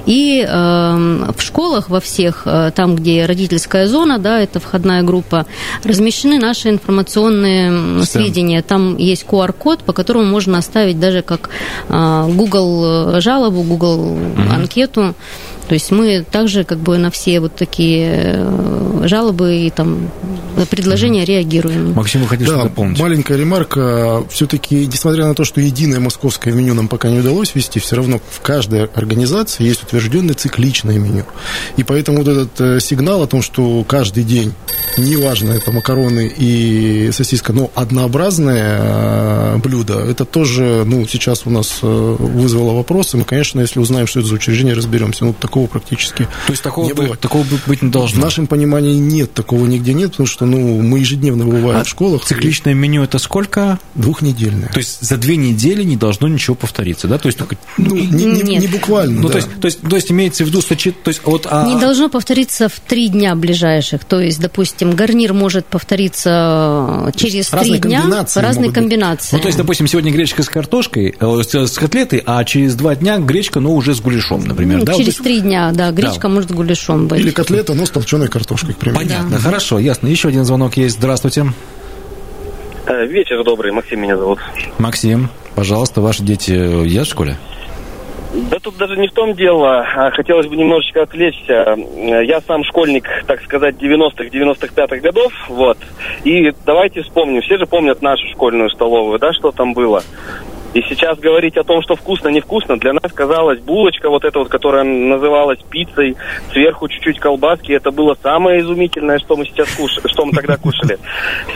И 0.06 0.46
э, 0.48 0.52
в 0.52 1.42
школах 1.42 1.90
во 1.90 2.00
всех, 2.00 2.44
э, 2.46 2.72
там, 2.76 2.96
где 2.96 3.26
родительская 3.26 3.88
зона, 3.88 4.20
да, 4.20 4.40
это 4.40 4.60
входная 4.60 5.04
группа, 5.04 5.46
размещены 5.84 6.40
наши 6.40 6.70
информационные 6.70 8.04
Стэн. 8.04 8.24
сведения. 8.24 8.62
Там 8.62 8.98
есть 8.98 9.26
QR-код, 9.26 9.80
по 9.80 9.94
которому 9.94 10.26
можно 10.26 10.58
оставить 10.58 11.00
даже 11.00 11.22
как 11.22 11.50
э, 11.90 12.30
Google 12.30 13.20
жалобу, 13.20 13.64
Google 13.64 14.18
анкету. 14.52 15.16
То 15.70 15.74
есть 15.74 15.92
мы 15.92 16.26
также 16.30 16.64
как 16.64 16.80
бы 16.80 16.98
на 16.98 17.12
все 17.12 17.40
вот 17.40 17.56
такие 17.56 18.12
э, 18.14 19.02
жалобы 19.06 19.56
и 19.56 19.70
там 19.70 20.10
предложения 20.66 21.26
реагируем. 21.26 21.94
Максим, 21.94 22.22
вы 22.22 22.28
хотите 22.28 22.52
да, 22.52 22.64
дополнить? 22.64 23.00
маленькая 23.00 23.38
ремарка. 23.38 24.24
Все-таки, 24.30 24.86
несмотря 24.86 25.26
на 25.26 25.36
то, 25.36 25.44
что 25.44 25.62
единое 25.62 26.00
московское 26.00 26.54
меню 26.54 26.74
нам 26.74 26.88
пока 26.88 27.10
не 27.10 27.20
удалось 27.20 27.56
ввести, 27.56 27.80
все 27.80 27.96
равно 27.96 28.20
в 28.30 28.42
каждой 28.42 28.86
организации 28.86 29.64
есть 29.64 29.84
утвержденный 29.84 30.34
цикличное 30.34 30.98
меню. 30.98 31.26
И 31.78 31.84
поэтому 31.84 32.20
вот 32.20 32.28
этот 32.28 32.62
э, 32.62 32.80
сигнал 32.80 33.24
о 33.24 33.28
том, 33.28 33.42
что 33.42 33.84
каждый 33.84 34.24
день, 34.24 34.54
неважно, 34.98 35.52
это 35.52 35.72
макароны 35.72 36.32
и 36.36 37.12
сосиска, 37.12 37.54
но 37.54 37.72
однообразное 37.76 38.80
э, 38.82 39.58
блюдо, 39.58 40.00
это 40.00 40.26
тоже, 40.26 40.84
ну, 40.86 41.06
сейчас 41.08 41.44
у 41.46 41.50
нас 41.50 41.80
вызвало 41.82 42.74
вопросы. 42.74 43.18
Мы, 43.18 43.24
конечно, 43.24 43.60
если 43.60 43.80
узнаем, 43.80 44.08
что 44.08 44.20
это 44.20 44.30
за 44.30 44.36
учреждение, 44.36 44.76
разберемся. 44.76 45.26
Ну, 45.26 45.34
такого 45.34 45.68
практически 45.68 46.28
То 46.48 46.52
есть 46.52 46.64
такого, 46.64 46.86
не 46.86 46.94
бывает. 46.94 47.20
такого 47.20 47.46
быть 47.68 47.82
не 47.82 47.90
должно? 47.90 48.20
В 48.20 48.24
нашем 48.24 48.48
понимании 48.48 48.96
нет, 48.96 49.34
такого 49.34 49.66
нигде 49.66 49.94
нет, 49.94 50.12
потому 50.12 50.28
что 50.28 50.46
ну, 50.50 50.82
мы 50.82 51.00
ежедневно 51.00 51.46
бываем 51.46 51.82
а 51.82 51.84
в 51.84 51.88
школах. 51.88 52.26
Цикличное 52.26 52.74
и... 52.74 52.76
меню 52.76 53.04
это 53.04 53.20
сколько? 53.20 53.80
Двухнедельное. 53.96 54.70
То 54.70 54.80
есть 54.80 55.02
за 55.02 55.18
две 55.18 55.38
недели 55.38 55.84
не 55.84 55.96
должно 55.96 56.28
ничего 56.28 56.56
повториться, 56.56 57.08
да? 57.08 57.18
То 57.18 57.28
есть 57.28 57.38
только... 57.38 57.58
Ну, 57.78 57.96
не, 57.96 58.26
не, 58.26 58.58
не 58.58 58.68
буквально, 58.68 59.22
ну, 59.22 59.28
да. 59.28 59.34
то, 59.34 59.38
есть, 59.38 59.50
то, 59.60 59.66
есть, 59.66 59.82
то 59.82 59.96
есть 59.96 60.12
имеется 60.12 60.44
в 60.44 60.48
виду, 60.48 60.62
что... 60.62 60.76
То 60.76 61.10
есть, 61.10 61.22
вот, 61.26 61.48
а... 61.50 61.68
Не 61.68 61.80
должно 61.80 62.10
повториться 62.10 62.70
в 62.70 62.80
три 62.80 63.10
дня 63.10 63.36
ближайших. 63.36 64.06
То 64.06 64.20
есть, 64.20 64.40
допустим, 64.40 64.92
гарнир 64.92 65.34
может 65.34 65.66
повториться 65.66 67.12
через 67.16 67.48
три 67.48 67.78
дня 67.78 68.26
по 68.34 68.42
разной 68.42 68.72
комбинации. 68.72 69.36
Ну, 69.36 69.42
то 69.42 69.48
есть, 69.48 69.58
допустим, 69.58 69.88
сегодня 69.88 70.12
гречка 70.12 70.44
с 70.44 70.50
картошкой, 70.50 71.16
э, 71.20 71.42
с 71.44 71.78
котлетой, 71.78 72.24
а 72.26 72.44
через 72.44 72.76
два 72.76 72.96
дня 72.96 73.18
гречка, 73.20 73.60
но 73.60 73.74
уже 73.74 73.94
с 73.94 74.02
гуляшом, 74.02 74.46
например. 74.46 74.80
Ну, 74.80 74.86
да? 74.86 74.94
Через 74.94 75.16
три 75.16 75.42
дня, 75.42 75.72
да, 75.74 75.92
гречка 75.92 76.24
да 76.24 76.30
может 76.30 76.52
гуляшом 76.52 77.08
быть. 77.08 77.20
Или 77.20 77.32
котлета, 77.32 77.74
но 77.74 77.86
с 77.86 77.90
толченой 77.90 78.28
картошкой, 78.28 78.74
к 78.74 78.78
примеру. 78.78 79.00
Понятно, 79.00 79.38
да. 79.38 79.38
хорошо, 79.38 79.80
ясно. 79.80 80.08
Еще 80.08 80.29
один 80.30 80.46
звонок 80.46 80.78
есть. 80.78 80.98
Здравствуйте. 80.98 81.46
Э, 82.88 83.06
вечер 83.06 83.44
добрый, 83.44 83.72
Максим 83.72 84.02
меня 84.02 84.18
зовут. 84.18 84.40
Максим, 84.78 85.30
пожалуйста, 85.56 86.02
ваши 86.02 86.24
дети 86.24 86.52
едят 86.52 87.06
в 87.08 87.10
школе? 87.12 87.38
Да 88.34 88.60
тут 88.60 88.78
даже 88.78 88.96
не 88.96 89.08
в 89.08 89.12
том 89.12 89.34
дело. 89.34 89.80
А 89.80 90.12
хотелось 90.12 90.48
бы 90.48 90.56
немножечко 90.56 91.02
отвлечься. 91.02 91.76
Я 92.24 92.42
сам 92.42 92.64
школьник, 92.64 93.06
так 93.26 93.42
сказать, 93.44 93.76
90-х, 93.76 94.26
95-х 94.26 94.98
годов. 94.98 95.34
Вот. 95.50 95.78
И 96.24 96.52
давайте 96.66 97.02
вспомним. 97.02 97.42
Все 97.42 97.58
же 97.58 97.66
помнят 97.66 98.02
нашу 98.02 98.28
школьную 98.32 98.70
столовую, 98.70 99.18
да, 99.18 99.34
что 99.34 99.52
там 99.52 99.74
было. 99.74 100.04
И 100.74 100.82
сейчас 100.84 101.18
говорить 101.18 101.58
о 101.58 101.64
том, 101.64 101.82
что 101.82 101.96
вкусно, 101.96 102.30
невкусно, 102.30 102.78
для 102.78 102.94
нас 102.94 103.12
казалось 103.12 103.60
булочка 103.60 104.10
вот 104.10 104.24
эта 104.24 104.40
вот, 104.40 104.50
которая 104.50 104.84
называлась 104.84 105.60
пиццей, 105.70 106.16
сверху 106.52 106.88
чуть-чуть 106.88 107.20
колбаски, 107.20 107.72
это 107.72 107.92
было 107.92 108.16
самое 108.22 108.62
изумительное, 108.62 109.18
что 109.18 109.36
мы 109.36 109.46
сейчас 109.46 109.74
кушали, 109.76 110.08
что 110.08 110.26
мы 110.26 110.34
тогда 110.34 110.58
кушали. 110.58 111.00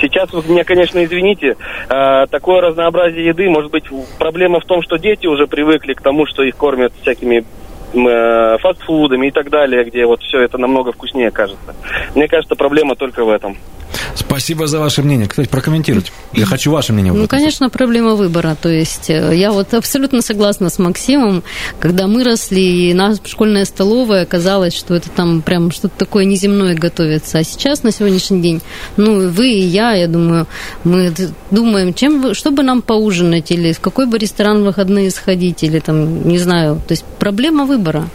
Сейчас 0.02 0.32
вы 0.34 0.41
меня, 0.47 0.63
конечно, 0.63 1.04
извините, 1.04 1.58
э, 1.89 2.26
такое 2.30 2.62
разнообразие 2.62 3.28
еды, 3.28 3.49
может 3.49 3.71
быть, 3.71 3.86
проблема 4.17 4.60
в 4.60 4.65
том, 4.65 4.82
что 4.82 4.97
дети 4.97 5.28
уже 5.28 5.45
привыкли 5.45 5.93
к 5.93 6.02
тому, 6.02 6.26
что 6.26 6.41
их 6.41 6.56
кормят 6.58 6.91
всякими 7.02 7.43
э, 7.93 8.58
фастфудами 8.58 9.28
и 9.28 9.32
так 9.32 9.49
далее, 9.52 9.84
где 9.84 10.06
вот 10.06 10.21
все 10.23 10.41
это 10.41 10.58
намного 10.58 10.91
вкуснее 10.91 11.30
кажется. 11.30 11.76
Мне 12.15 12.28
кажется, 12.28 12.56
проблема 12.56 12.95
только 12.95 13.23
в 13.23 13.30
этом. 13.30 13.58
Спасибо 14.16 14.68
за 14.68 14.80
ваше 14.80 15.02
мнение. 15.04 15.28
Кстати, 15.28 15.48
прокомментировать. 15.48 16.12
Я 16.34 16.46
хочу 16.46 16.72
ваше 16.72 16.94
мнение. 16.94 17.13
Ну, 17.13 17.28
конечно, 17.28 17.70
проблема 17.70 18.16
выбора. 18.16 18.56
То 18.62 18.70
есть 18.70 19.10
э, 19.10 19.36
я 19.36 19.52
вот 19.52 19.74
абсолютно 19.74 20.22
согласна 20.22 20.70
с 20.70 20.80
Максимом. 20.80 21.44
Когда 21.80 22.08
мы 22.08 22.24
росли, 22.24 22.89
и 22.89 22.94
наша 22.94 23.20
школьная 23.26 23.66
столовая, 23.66 24.26
казалось, 24.26 24.76
что 24.76 24.96
это 24.96 25.10
там 25.10 25.42
прям 25.42 25.72
что-то 25.72 25.98
такое 25.98 26.26
неземное 26.26 26.76
готовится. 26.76 27.39
А 27.39 27.44
сейчас, 27.44 27.84
на 27.84 27.92
сегодняшний 27.92 28.42
день, 28.42 28.62
ну, 28.98 29.30
вы 29.30 29.52
и 29.52 29.62
я, 29.62 29.94
я 29.94 30.08
думаю, 30.08 30.48
мы 30.84 31.13
думаем, 31.52 31.94
чем, 31.94 32.34
что 32.34 32.52
бы 32.52 32.63
нам 32.63 32.82
поужинать, 32.82 33.52
или 33.52 33.74
в 33.74 33.80
какой 33.80 34.06
бы 34.06 34.18
ресторан 34.18 34.63
в 34.63 34.66
выходные 34.66 35.12
сходить, 35.12 35.63
или 35.63 35.80
там, 35.80 36.28
не 36.28 36.38
знаю. 36.38 36.82
То 36.88 36.94
есть 36.94 37.06
проблема 37.20 37.66
выбора. 37.66 38.10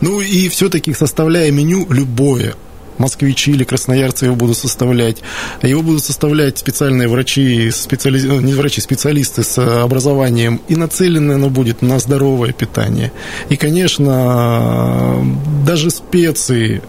Ну 0.00 0.20
и 0.20 0.48
все-таки 0.48 0.92
составляя 0.94 1.50
меню 1.50 1.86
любое, 1.90 2.54
москвичи 2.98 3.52
или 3.52 3.64
красноярцы 3.64 4.26
его 4.26 4.36
будут 4.36 4.58
составлять. 4.58 5.18
Его 5.62 5.82
будут 5.82 6.04
составлять 6.04 6.58
специальные 6.58 7.08
врачи, 7.08 7.70
специали... 7.70 8.20
Ну, 8.20 8.40
не 8.40 8.54
врачи, 8.54 8.80
специалисты 8.80 9.42
с 9.42 9.58
образованием, 9.58 10.60
и 10.68 10.76
нацеленное 10.76 11.36
оно 11.36 11.50
будет 11.50 11.82
на 11.82 11.98
здоровое 11.98 12.52
питание. 12.52 13.12
И, 13.48 13.56
конечно, 13.56 15.24
даже 15.64 15.90
специи 15.90 16.82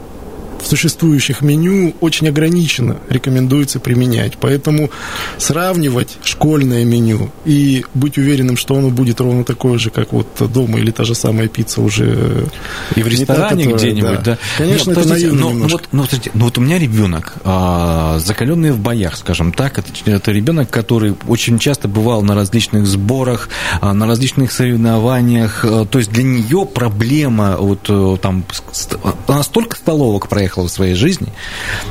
в 0.63 0.67
существующих 0.67 1.41
меню 1.41 1.93
очень 1.99 2.30
ограниченно 2.30 2.97
рекомендуется 3.10 3.80
применять. 3.80 4.38
Поэтому 4.39 4.89
сравнивать 5.38 6.17
школьное 6.23 6.86
меню 6.86 7.32
и 7.45 7.86
быть 7.93 8.17
уверенным, 8.17 8.58
что 8.58 8.76
оно 8.76 8.89
будет 8.89 9.19
ровно 9.19 9.43
такое 9.43 9.78
же, 9.78 9.89
как 9.89 10.13
вот 10.13 10.28
дома, 10.52 10.80
или 10.80 10.91
та 10.91 11.04
же 11.04 11.15
самая 11.15 11.47
пицца 11.47 11.82
уже... 11.82 12.47
И 12.95 13.04
в 13.04 13.08
ресторане 13.08 13.65
где-нибудь, 13.65 14.23
да. 14.23 14.34
да. 14.34 14.38
Конечно, 14.58 14.91
Нет, 14.91 14.99
это 14.99 15.10
наивно 15.10 15.43
но, 15.43 15.52
ну, 15.52 15.67
вот, 15.67 15.89
ну, 15.91 16.04
смотрите, 16.04 16.32
ну 16.34 16.45
вот 16.45 16.58
у 16.58 16.62
меня 16.62 16.80
ребенок, 16.80 17.34
а, 17.43 18.19
закаленный 18.19 18.71
в 18.71 18.80
боях, 18.80 19.17
скажем 19.17 19.52
так, 19.52 19.78
это, 19.78 19.89
это 20.06 20.32
ребенок, 20.32 20.69
который 20.69 21.15
очень 21.28 21.60
часто 21.60 21.88
бывал 21.88 22.21
на 22.21 22.36
различных 22.36 22.88
сборах, 22.88 23.49
а, 23.82 23.93
на 23.93 24.08
различных 24.08 24.52
соревнованиях, 24.52 25.65
а, 25.65 25.86
то 25.86 25.97
есть 25.97 26.12
для 26.12 26.23
нее 26.23 26.65
проблема 26.65 27.58
вот 27.58 27.89
э, 27.89 28.17
там 28.21 28.45
она 29.28 29.43
столько 29.43 29.76
столовок 29.76 30.28
проехала, 30.28 30.53
проехала 30.54 30.68
в 30.68 30.72
своей 30.72 30.94
жизни, 30.94 31.30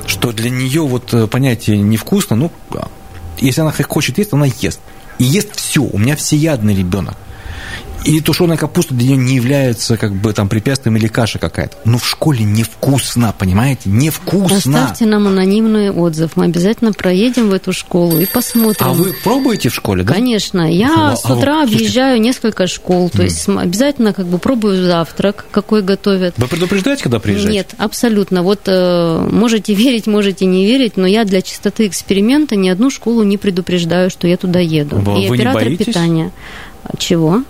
что 0.07 0.33
для 0.33 0.51
нее 0.51 0.83
вот 0.83 1.12
э, 1.14 1.27
понятие 1.27 1.79
невкусно, 1.79 2.37
ну, 2.37 2.51
если 3.38 3.61
она 3.61 3.72
хочет 3.72 4.18
есть, 4.18 4.33
она 4.33 4.46
ест. 4.46 4.81
И 5.18 5.25
ест 5.25 5.57
все. 5.57 5.83
У 5.83 5.98
меня 5.98 6.16
всеядный 6.16 6.75
ребенок. 6.75 7.16
И 8.04 8.20
тушеная 8.20 8.56
капуста 8.56 8.94
для 8.94 9.08
нее 9.08 9.16
не 9.16 9.34
является 9.36 9.96
как 9.96 10.14
бы 10.14 10.32
там 10.32 10.48
препятствием 10.48 10.96
или 10.96 11.06
каша 11.06 11.38
какая-то. 11.38 11.76
Но 11.84 11.98
в 11.98 12.06
школе 12.06 12.44
невкусно, 12.44 13.34
понимаете? 13.38 13.88
Невкусно. 13.88 14.56
Оставьте 14.56 15.06
нам 15.06 15.26
анонимный 15.28 15.90
отзыв. 15.90 16.32
Мы 16.36 16.46
обязательно 16.46 16.92
проедем 16.92 17.48
в 17.48 17.52
эту 17.52 17.72
школу 17.72 18.18
и 18.18 18.26
посмотрим. 18.26 18.86
А 18.86 18.92
вы 18.92 19.12
пробуете 19.24 19.68
в 19.68 19.74
школе, 19.74 20.02
да? 20.02 20.14
Конечно. 20.14 20.70
Я 20.70 21.12
а, 21.12 21.16
с 21.16 21.24
утра 21.24 21.60
а, 21.60 21.64
объезжаю 21.64 22.20
несколько 22.20 22.66
школ. 22.66 23.10
То 23.10 23.22
mm. 23.22 23.24
есть 23.24 23.48
обязательно 23.48 24.12
как 24.12 24.26
бы 24.26 24.38
пробую 24.38 24.84
завтрак, 24.84 25.46
какой 25.50 25.82
готовят. 25.82 26.34
Вы 26.36 26.48
предупреждаете, 26.48 27.02
когда 27.02 27.18
приезжаете? 27.18 27.52
Нет, 27.52 27.74
абсолютно. 27.78 28.42
Вот 28.42 28.62
э, 28.66 29.28
можете 29.30 29.74
верить, 29.82 30.06
можете 30.06 30.44
не 30.46 30.66
верить, 30.66 30.96
но 30.96 31.06
я 31.06 31.24
для 31.24 31.42
чистоты 31.42 31.86
эксперимента 31.86 32.56
ни 32.56 32.68
одну 32.68 32.90
школу 32.90 33.22
не 33.22 33.36
предупреждаю, 33.36 34.10
что 34.10 34.26
я 34.26 34.36
туда 34.36 34.60
еду. 34.60 34.96
Вы, 34.96 35.24
и 35.24 35.28
вы 35.28 35.36
оператор 35.36 35.62
не 35.62 35.68
боитесь? 35.68 35.86
питания. 35.86 36.32
Чего? 36.98 37.42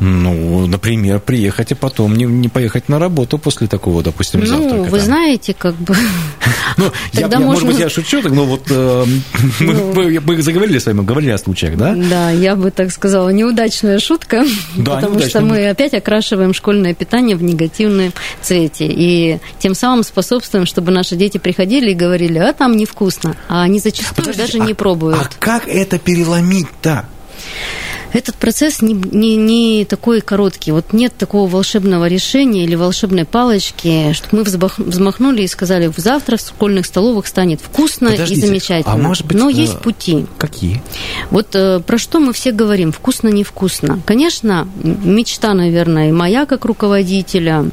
Ну, 0.00 0.66
например, 0.66 1.20
приехать, 1.20 1.72
и 1.72 1.74
потом 1.74 2.16
не, 2.16 2.24
не 2.24 2.48
поехать 2.48 2.88
на 2.88 2.98
работу 2.98 3.38
после 3.38 3.66
такого, 3.66 4.02
допустим, 4.02 4.40
ну, 4.40 4.46
завтрака. 4.46 4.74
Ну, 4.76 4.84
вы 4.84 4.98
там. 4.98 5.06
знаете, 5.06 5.54
как 5.54 5.74
бы... 5.76 5.94
Ну, 6.76 6.90
я, 7.12 7.26
я, 7.26 7.40
может 7.40 7.66
быть, 7.66 7.78
я 7.78 7.90
шучу, 7.90 8.22
но 8.22 8.44
вот 8.46 8.62
э, 8.70 9.04
ну, 9.60 9.92
мы, 9.92 10.40
заговорили 10.40 10.78
с 10.78 10.86
вами, 10.86 11.02
говорили 11.02 11.30
о 11.30 11.38
случаях, 11.38 11.76
да? 11.76 11.94
Да, 11.94 12.30
я 12.30 12.56
бы 12.56 12.70
так 12.70 12.90
сказала, 12.92 13.28
неудачная 13.28 13.98
шутка, 13.98 14.44
потому 14.76 15.20
что 15.20 15.42
мы 15.42 15.68
опять 15.68 15.92
окрашиваем 15.92 16.54
школьное 16.54 16.94
питание 16.94 17.36
в 17.36 17.42
негативном 17.42 18.12
цвете, 18.40 18.86
и 18.88 19.40
тем 19.58 19.74
самым 19.74 20.04
способствуем, 20.04 20.64
чтобы 20.64 20.92
наши 20.92 21.16
дети 21.16 21.36
приходили 21.38 21.90
и 21.90 21.94
говорили, 21.94 22.38
а 22.38 22.52
там 22.54 22.76
невкусно, 22.76 23.36
а 23.48 23.62
они 23.62 23.80
зачастую 23.80 24.34
даже 24.34 24.58
а, 24.58 24.64
не 24.64 24.72
пробуют. 24.72 25.18
А 25.18 25.28
как 25.38 25.68
это 25.68 25.98
переломить-то? 25.98 27.04
Этот 28.12 28.34
процесс 28.36 28.82
не, 28.82 28.94
не, 28.94 29.36
не 29.36 29.84
такой 29.84 30.20
короткий. 30.20 30.72
Вот 30.72 30.92
нет 30.92 31.12
такого 31.16 31.48
волшебного 31.48 32.08
решения 32.08 32.64
или 32.64 32.74
волшебной 32.74 33.24
палочки, 33.24 34.12
чтобы 34.12 34.44
мы 34.44 34.68
взмахнули 34.78 35.42
и 35.42 35.46
сказали, 35.46 35.92
завтра 35.96 36.36
в 36.36 36.40
школьных 36.40 36.86
столовых 36.86 37.26
станет 37.26 37.60
вкусно 37.60 38.10
Подождите, 38.10 38.40
и 38.40 38.46
замечательно. 38.46 38.94
А 38.94 38.96
может 38.96 39.26
быть, 39.26 39.38
Но 39.38 39.48
э, 39.48 39.52
есть 39.52 39.78
пути. 39.78 40.26
Какие? 40.38 40.82
Вот 41.30 41.54
э, 41.54 41.80
про 41.80 41.98
что 41.98 42.18
мы 42.18 42.32
все 42.32 42.52
говорим, 42.52 42.92
вкусно-невкусно. 42.92 44.00
Конечно, 44.04 44.68
мечта, 44.82 45.54
наверное, 45.54 46.08
и 46.08 46.12
моя 46.12 46.46
как 46.46 46.64
руководителя, 46.64 47.70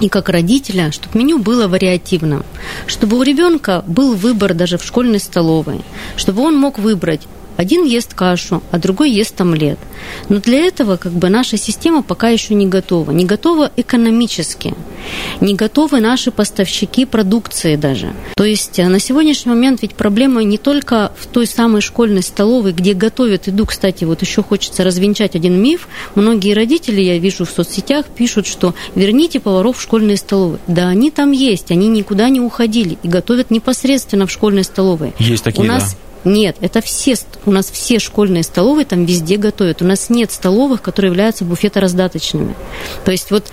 и 0.00 0.08
как 0.08 0.28
родителя, 0.28 0.90
чтобы 0.92 1.18
меню 1.18 1.38
было 1.38 1.68
вариативным, 1.68 2.44
чтобы 2.86 3.18
у 3.18 3.22
ребенка 3.22 3.84
был 3.86 4.14
выбор 4.14 4.54
даже 4.54 4.78
в 4.78 4.84
школьной 4.84 5.20
столовой, 5.20 5.82
чтобы 6.16 6.42
он 6.42 6.56
мог 6.56 6.78
выбрать 6.78 7.22
один 7.58 7.84
ест 7.84 8.14
кашу, 8.14 8.62
а 8.70 8.78
другой 8.78 9.10
ест 9.10 9.40
омлет. 9.40 9.80
Но 10.28 10.38
для 10.38 10.60
этого 10.60 10.96
как 10.96 11.10
бы 11.10 11.28
наша 11.28 11.56
система 11.56 12.04
пока 12.04 12.28
еще 12.28 12.54
не 12.54 12.68
готова. 12.68 13.10
Не 13.10 13.24
готова 13.24 13.72
экономически. 13.76 14.74
Не 15.40 15.56
готовы 15.56 15.98
наши 15.98 16.30
поставщики 16.30 17.04
продукции 17.04 17.74
даже. 17.74 18.12
То 18.36 18.44
есть 18.44 18.78
э, 18.78 18.86
на 18.86 19.00
сегодняшний 19.00 19.50
момент 19.50 19.82
ведь 19.82 19.96
проблема 19.96 20.44
не 20.44 20.56
только 20.56 21.10
в 21.18 21.26
той 21.26 21.48
самой 21.48 21.80
школьной 21.80 22.22
столовой, 22.22 22.72
где 22.72 22.94
готовят 22.94 23.48
еду. 23.48 23.66
Кстати, 23.66 24.04
вот 24.04 24.22
еще 24.22 24.44
хочется 24.44 24.84
развенчать 24.84 25.34
один 25.34 25.60
миф. 25.60 25.88
Многие 26.14 26.54
родители, 26.54 27.00
я 27.00 27.18
вижу 27.18 27.44
в 27.44 27.50
соцсетях, 27.50 28.06
пишут, 28.06 28.46
что 28.46 28.76
верните 28.94 29.40
поваров 29.40 29.78
в 29.78 29.82
школьные 29.82 30.16
столовые. 30.16 30.60
Да, 30.68 30.86
они 30.86 31.10
там 31.10 31.32
есть, 31.32 31.72
они 31.72 31.88
никуда 31.88 32.28
не 32.28 32.40
уходили 32.40 32.98
и 33.02 33.08
готовят 33.08 33.50
непосредственно 33.50 34.28
в 34.28 34.30
школьной 34.30 34.62
столовой. 34.62 35.12
Есть 35.18 35.42
такие, 35.42 35.64
У 35.64 35.66
нас 35.66 35.94
да 35.94 35.98
нет, 36.28 36.56
это 36.60 36.80
все, 36.80 37.16
у 37.46 37.50
нас 37.50 37.70
все 37.70 37.98
школьные 37.98 38.42
столовые 38.42 38.84
там 38.84 39.04
везде 39.04 39.36
готовят. 39.36 39.82
У 39.82 39.84
нас 39.84 40.10
нет 40.10 40.30
столовых, 40.30 40.82
которые 40.82 41.10
являются 41.10 41.44
буфетораздаточными. 41.44 42.54
То 43.04 43.10
есть 43.10 43.30
вот 43.30 43.46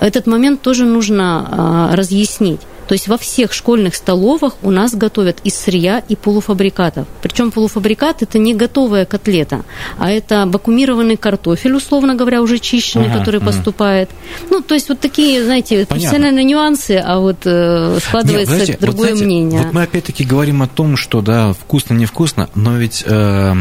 этот 0.00 0.26
момент 0.26 0.62
тоже 0.62 0.84
нужно 0.84 1.46
а, 1.50 1.96
разъяснить. 1.96 2.60
То 2.88 2.94
есть 2.94 3.08
во 3.08 3.16
всех 3.16 3.52
школьных 3.52 3.94
столовых 3.94 4.54
у 4.62 4.70
нас 4.70 4.94
готовят 4.94 5.38
из 5.44 5.54
сырья 5.54 6.02
и 6.08 6.16
полуфабрикатов. 6.16 7.06
Причем 7.22 7.50
полуфабрикат 7.50 8.22
это 8.22 8.38
не 8.38 8.54
готовая 8.54 9.04
котлета, 9.04 9.62
а 9.98 10.10
это 10.10 10.44
вакуумированный 10.46 11.16
картофель, 11.16 11.74
условно 11.74 12.14
говоря, 12.14 12.42
уже 12.42 12.58
чищенный, 12.58 13.10
ага, 13.10 13.18
который 13.20 13.40
ага. 13.40 13.46
поступает. 13.46 14.10
Ну, 14.50 14.60
то 14.60 14.74
есть 14.74 14.88
вот 14.88 15.00
такие, 15.00 15.44
знаете, 15.44 15.74
Понятно. 15.74 15.94
профессиональные 15.94 16.44
нюансы, 16.44 17.02
а 17.04 17.18
вот 17.18 17.38
э, 17.44 17.98
складывается 18.00 18.66
Нет, 18.66 18.80
другое 18.80 19.10
вот, 19.10 19.18
знаете, 19.18 19.24
мнение. 19.24 19.62
Вот 19.62 19.72
мы 19.72 19.82
опять-таки 19.82 20.24
говорим 20.24 20.62
о 20.62 20.68
том, 20.68 20.96
что 20.96 21.20
да, 21.20 21.52
вкусно, 21.52 21.94
невкусно, 21.94 22.48
но 22.54 22.76
ведь 22.76 23.04
э, 23.06 23.54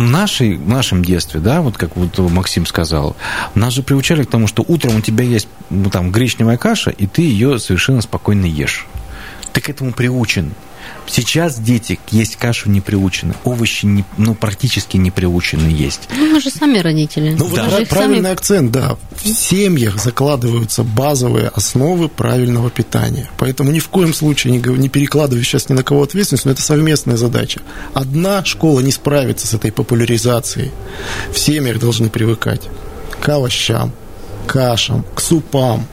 нашей, 0.00 0.56
в 0.56 0.68
нашем 0.68 1.04
детстве, 1.04 1.40
да, 1.40 1.62
вот 1.62 1.76
как 1.76 1.96
вот 1.96 2.18
Максим 2.18 2.66
сказал, 2.66 3.16
нас 3.54 3.72
же 3.72 3.82
приучали 3.82 4.24
к 4.24 4.30
тому, 4.30 4.46
что 4.46 4.64
утром 4.66 4.96
у 4.96 5.00
тебя 5.00 5.24
есть 5.24 5.48
ну, 5.70 5.90
там 5.90 6.10
гречневая 6.10 6.56
каша, 6.56 6.90
и 6.90 7.06
ты 7.06 7.22
ее 7.22 7.58
совершенно 7.58 8.02
спокойно 8.02 8.46
ешь. 8.46 8.86
Ты 9.52 9.60
к 9.60 9.68
этому 9.68 9.92
приучен. 9.92 10.52
Сейчас 11.06 11.58
дети 11.58 11.98
есть 12.10 12.36
кашу 12.36 12.70
не 12.70 12.80
приучены, 12.80 13.34
овощи 13.44 13.84
не, 13.86 14.04
ну, 14.16 14.34
практически 14.34 14.96
не 14.96 15.10
приучены 15.10 15.68
есть. 15.68 16.08
Ну, 16.16 16.32
мы 16.32 16.40
же 16.40 16.50
сами 16.50 16.78
родители. 16.78 17.36
Ну, 17.38 17.48
да. 17.54 17.68
вот 17.68 17.88
правильный 17.88 18.22
сами... 18.22 18.32
акцент, 18.32 18.72
да. 18.72 18.96
В 19.22 19.26
семьях 19.28 20.02
закладываются 20.02 20.82
базовые 20.82 21.48
основы 21.48 22.08
правильного 22.08 22.70
питания. 22.70 23.28
Поэтому 23.38 23.70
ни 23.70 23.80
в 23.80 23.88
коем 23.88 24.14
случае 24.14 24.54
не, 24.54 24.78
не 24.78 24.88
перекладываю 24.88 25.44
сейчас 25.44 25.68
ни 25.68 25.74
на 25.74 25.82
кого 25.82 26.02
ответственность, 26.02 26.46
но 26.46 26.52
это 26.52 26.62
совместная 26.62 27.16
задача. 27.16 27.60
Одна 27.92 28.44
школа 28.44 28.80
не 28.80 28.90
справится 28.90 29.46
с 29.46 29.54
этой 29.54 29.72
популяризацией. 29.72 30.72
В 31.32 31.38
семьях 31.38 31.78
должны 31.78 32.08
привыкать 32.08 32.62
к 33.20 33.28
овощам, 33.28 33.92
кашам, 34.46 35.04
к 35.14 35.20
супам, 35.20 35.86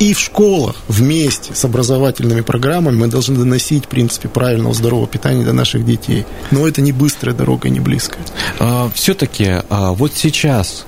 и 0.00 0.14
в 0.14 0.18
школах 0.18 0.76
вместе 0.88 1.54
с 1.54 1.64
образовательными 1.64 2.40
программами 2.40 2.96
мы 2.96 3.06
должны 3.06 3.36
доносить, 3.36 3.84
в 3.84 3.88
принципе, 3.88 4.28
правильного 4.28 4.74
здорового 4.74 5.06
питания 5.06 5.44
до 5.44 5.52
наших 5.52 5.84
детей. 5.84 6.24
Но 6.50 6.66
это 6.66 6.80
не 6.80 6.90
быстрая 6.90 7.36
дорога 7.36 7.68
не 7.68 7.80
близкая. 7.80 8.24
А, 8.58 8.90
Все-таки 8.94 9.62
а, 9.68 9.92
вот 9.92 10.14
сейчас 10.14 10.86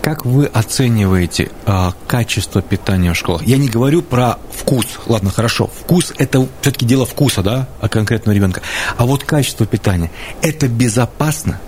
как 0.00 0.26
вы 0.26 0.44
оцениваете 0.44 1.50
а, 1.64 1.94
качество 2.06 2.60
питания 2.60 3.14
в 3.14 3.16
школах? 3.16 3.42
Я 3.46 3.56
не 3.56 3.68
говорю 3.68 4.02
про 4.02 4.38
вкус. 4.52 4.84
Ладно, 5.06 5.30
хорошо. 5.30 5.70
Вкус 5.80 6.12
это 6.18 6.46
все-таки 6.60 6.84
дело 6.84 7.06
вкуса, 7.06 7.42
да, 7.42 7.68
а 7.80 7.88
конкретного 7.88 8.36
ребенка. 8.36 8.60
А 8.98 9.06
вот 9.06 9.24
качество 9.24 9.64
питания 9.64 10.10
это 10.42 10.68
безопасно? 10.68 11.58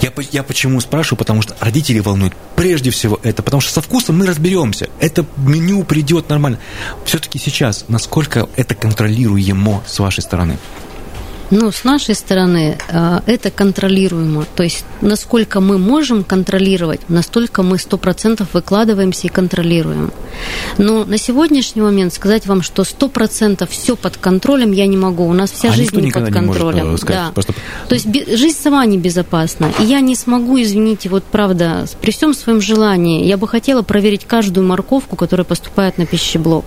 Я, 0.00 0.12
я 0.32 0.42
почему 0.42 0.80
спрашиваю? 0.80 1.18
Потому 1.18 1.42
что 1.42 1.56
родители 1.60 2.00
волнуют 2.00 2.34
прежде 2.54 2.90
всего 2.90 3.18
это, 3.22 3.42
потому 3.42 3.60
что 3.60 3.72
со 3.72 3.80
вкусом 3.80 4.18
мы 4.18 4.26
разберемся. 4.26 4.88
Это 5.00 5.24
меню 5.36 5.84
придет 5.84 6.28
нормально. 6.28 6.58
Все-таки 7.04 7.38
сейчас, 7.38 7.86
насколько 7.88 8.48
это 8.56 8.74
контролируемо 8.74 9.82
с 9.86 9.98
вашей 9.98 10.22
стороны? 10.22 10.58
Ну, 11.50 11.70
с 11.70 11.84
нашей 11.84 12.14
стороны 12.16 12.76
э, 12.88 13.20
это 13.26 13.50
контролируемо. 13.50 14.46
То 14.56 14.64
есть, 14.64 14.84
насколько 15.00 15.60
мы 15.60 15.78
можем 15.78 16.24
контролировать, 16.24 17.08
настолько 17.08 17.62
мы 17.62 17.76
100% 17.76 18.44
выкладываемся 18.52 19.28
и 19.28 19.30
контролируем. 19.30 20.12
Но 20.78 21.04
на 21.04 21.18
сегодняшний 21.18 21.82
момент 21.82 22.12
сказать 22.12 22.46
вам, 22.46 22.62
что 22.62 22.82
100% 22.82 23.66
все 23.70 23.94
под 23.94 24.16
контролем, 24.16 24.72
я 24.72 24.86
не 24.86 24.96
могу. 24.96 25.24
У 25.24 25.32
нас 25.32 25.52
вся 25.52 25.68
А 25.70 25.72
жизнь 25.72 25.94
не 26.00 26.10
под 26.10 26.30
не 26.30 26.40
может, 26.40 26.62
контролем. 26.62 26.94
э, 26.94 26.98
сказать, 26.98 27.24
да. 27.26 27.30
просто- 27.32 27.54
То 27.88 27.94
есть 27.94 28.06
жизнь 28.38 28.58
сама 28.60 28.84
небезопасна. 28.84 29.70
И 29.78 29.84
я 29.84 30.00
не 30.00 30.16
смогу, 30.16 30.60
извините, 30.60 31.08
вот 31.08 31.22
правда, 31.22 31.86
при 32.00 32.10
всем 32.10 32.34
своем 32.34 32.60
желании, 32.60 33.24
я 33.24 33.36
бы 33.36 33.46
хотела 33.46 33.82
проверить 33.82 34.24
каждую 34.24 34.66
морковку, 34.66 35.14
которая 35.14 35.44
поступает 35.44 35.96
на 35.96 36.06
пищеблок. 36.06 36.64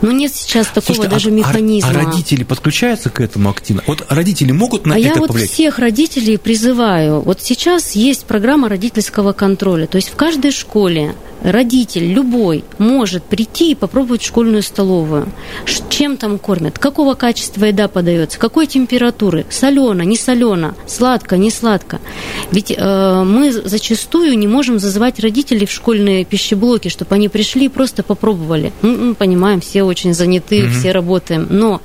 Но 0.00 0.10
нет 0.10 0.34
сейчас 0.34 0.68
такого 0.68 0.84
Слушайте, 0.94 1.08
даже 1.10 1.28
а- 1.28 1.32
а- 1.32 1.34
механизма. 1.34 1.90
А, 1.90 1.92
родители 1.92 2.44
подключаются 2.44 3.10
к 3.10 3.20
этому 3.20 3.50
активно? 3.50 3.82
Вот 3.86 4.05
родители 4.08 4.52
могут 4.52 4.86
на 4.86 4.94
а 4.94 4.98
это 4.98 5.08
я 5.08 5.14
вот 5.16 5.28
повлиять? 5.28 5.50
всех 5.50 5.78
родителей 5.78 6.38
призываю. 6.38 7.20
Вот 7.20 7.40
сейчас 7.40 7.92
есть 7.92 8.24
программа 8.24 8.68
родительского 8.68 9.32
контроля. 9.32 9.86
То 9.86 9.96
есть 9.96 10.08
в 10.08 10.16
каждой 10.16 10.52
школе 10.52 11.14
родитель 11.42 12.12
любой 12.12 12.64
может 12.78 13.24
прийти 13.24 13.72
и 13.72 13.74
попробовать 13.74 14.22
школьную 14.22 14.62
столовую. 14.62 15.28
Чем 15.88 16.16
там 16.16 16.38
кормят? 16.38 16.78
Какого 16.78 17.14
качества 17.14 17.66
еда 17.66 17.88
подается? 17.88 18.38
Какой 18.38 18.66
температуры? 18.66 19.46
Солено, 19.50 20.02
не 20.02 20.16
солено? 20.16 20.74
Сладко, 20.86 21.36
не 21.36 21.50
сладко? 21.50 22.00
Ведь 22.50 22.74
э, 22.76 23.22
мы 23.24 23.52
зачастую 23.52 24.36
не 24.38 24.48
можем 24.48 24.78
зазывать 24.78 25.20
родителей 25.20 25.66
в 25.66 25.70
школьные 25.70 26.24
пищеблоки, 26.24 26.88
чтобы 26.88 27.14
они 27.14 27.28
пришли 27.28 27.66
и 27.66 27.68
просто 27.68 28.02
попробовали. 28.02 28.72
Ну, 28.82 28.96
Мы 28.96 29.14
понимаем, 29.14 29.60
все 29.60 29.82
очень 29.82 30.14
заняты, 30.14 30.68
все 30.70 30.92
работаем. 30.92 31.46
Но 31.50 31.80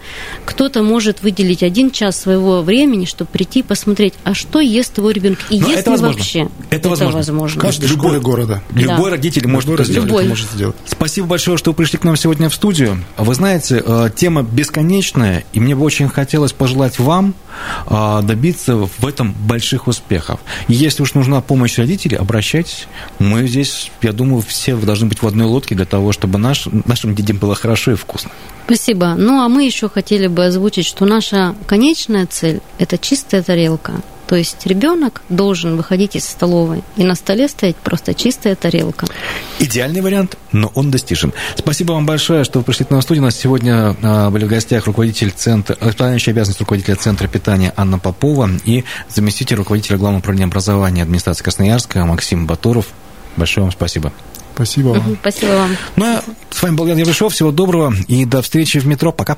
кто-то 0.45 0.81
может 0.83 1.21
выделить 1.21 1.63
один 1.63 1.91
час 1.91 2.10
своего 2.11 2.61
времени, 2.61 3.05
чтобы 3.05 3.29
прийти 3.31 3.59
и 3.59 3.63
посмотреть, 3.63 4.13
а 4.23 4.33
что 4.33 4.59
ест 4.59 4.97
его 4.97 5.11
ребенок. 5.11 5.39
И 5.49 5.59
Но 5.59 5.67
ест 5.67 5.79
это 5.79 5.89
ли 5.89 5.91
возможно. 5.93 6.17
вообще? 6.17 6.47
Это 6.69 6.89
возможно. 6.89 7.17
возможно. 7.17 7.59
В 7.59 7.61
каждой 7.61 7.89
Любой- 7.89 8.19
города. 8.19 8.61
Любой 8.73 9.05
Да. 9.05 9.09
родитель 9.11 9.47
может 9.47 9.69
это 9.69 9.83
сделать. 9.83 10.07
Любой. 10.07 10.23
это 10.23 10.29
может 10.29 10.51
сделать. 10.51 10.75
Спасибо 10.85 11.27
большое, 11.27 11.57
что 11.57 11.71
вы 11.71 11.75
пришли 11.75 11.97
к 11.99 12.03
нам 12.03 12.15
сегодня 12.15 12.49
в 12.49 12.53
студию. 12.55 13.03
Вы 13.17 13.33
знаете, 13.35 13.81
э, 13.85 14.09
тема 14.15 14.43
бесконечная, 14.43 15.43
и 15.53 15.59
мне 15.59 15.75
бы 15.75 15.83
очень 15.83 16.07
хотелось 16.09 16.53
пожелать 16.53 16.99
вам 16.99 17.33
добиться 17.87 18.75
в 18.75 19.05
этом 19.05 19.33
больших 19.33 19.87
успехов. 19.87 20.39
Если 20.67 21.03
уж 21.03 21.13
нужна 21.13 21.41
помощь 21.41 21.77
родителей, 21.77 22.17
обращайтесь. 22.17 22.87
Мы 23.19 23.47
здесь, 23.47 23.91
я 24.01 24.13
думаю, 24.13 24.41
все 24.41 24.75
должны 24.75 25.07
быть 25.07 25.21
в 25.21 25.27
одной 25.27 25.47
лодке 25.47 25.75
для 25.75 25.85
того, 25.85 26.11
чтобы 26.11 26.39
наш, 26.39 26.67
нашим 26.85 27.15
детям 27.15 27.37
было 27.37 27.55
хорошо 27.55 27.91
и 27.91 27.95
вкусно. 27.95 28.31
Спасибо. 28.65 29.15
Ну, 29.17 29.41
а 29.41 29.49
мы 29.49 29.65
еще 29.65 29.89
хотели 29.89 30.27
бы 30.27 30.45
озвучить, 30.45 30.85
что 30.85 31.05
наша 31.05 31.55
конечная 31.67 32.25
цель– 32.25 32.61
это 32.77 32.97
чистая 32.97 33.43
тарелка. 33.43 34.01
То 34.31 34.37
есть 34.37 34.65
ребенок 34.65 35.23
должен 35.27 35.75
выходить 35.75 36.15
из 36.15 36.23
столовой, 36.23 36.85
и 36.95 37.03
на 37.03 37.15
столе 37.15 37.49
стоять 37.49 37.75
просто 37.75 38.13
чистая 38.13 38.55
тарелка. 38.55 39.05
Идеальный 39.59 39.99
вариант, 39.99 40.37
но 40.53 40.71
он 40.73 40.89
достижим. 40.89 41.33
Спасибо 41.57 41.91
вам 41.91 42.05
большое, 42.05 42.45
что 42.45 42.59
вы 42.59 42.63
пришли 42.63 42.85
к 42.85 42.91
нам 42.91 43.01
в 43.01 43.03
студию. 43.03 43.23
У 43.23 43.25
нас 43.25 43.35
сегодня 43.35 43.93
а, 44.01 44.29
были 44.29 44.45
в 44.45 44.47
гостях 44.47 44.85
руководитель 44.85 45.31
центра, 45.31 45.77
исполняющий 45.81 46.31
обязанность 46.31 46.61
руководителя 46.61 46.95
Центра 46.95 47.27
питания 47.27 47.73
Анна 47.75 47.99
Попова 47.99 48.49
и 48.63 48.85
заместитель 49.09 49.57
руководителя 49.57 49.97
Главного 49.97 50.21
управления 50.21 50.45
образования 50.45 51.01
администрации 51.01 51.43
Красноярска 51.43 52.05
Максим 52.05 52.47
Батуров. 52.47 52.85
Большое 53.35 53.65
вам 53.65 53.73
спасибо. 53.73 54.13
Спасибо 54.55 54.87
вам. 54.89 55.17
Спасибо 55.19 55.51
вам. 55.51 55.77
Ну, 55.97 56.05
а 56.05 56.23
с 56.51 56.63
вами 56.63 56.75
был 56.77 56.87
Ян 56.87 56.97
Ершов. 56.97 57.33
Всего 57.33 57.51
доброго 57.51 57.93
и 58.07 58.23
до 58.23 58.41
встречи 58.41 58.77
в 58.77 58.87
метро. 58.87 59.11
Пока. 59.11 59.37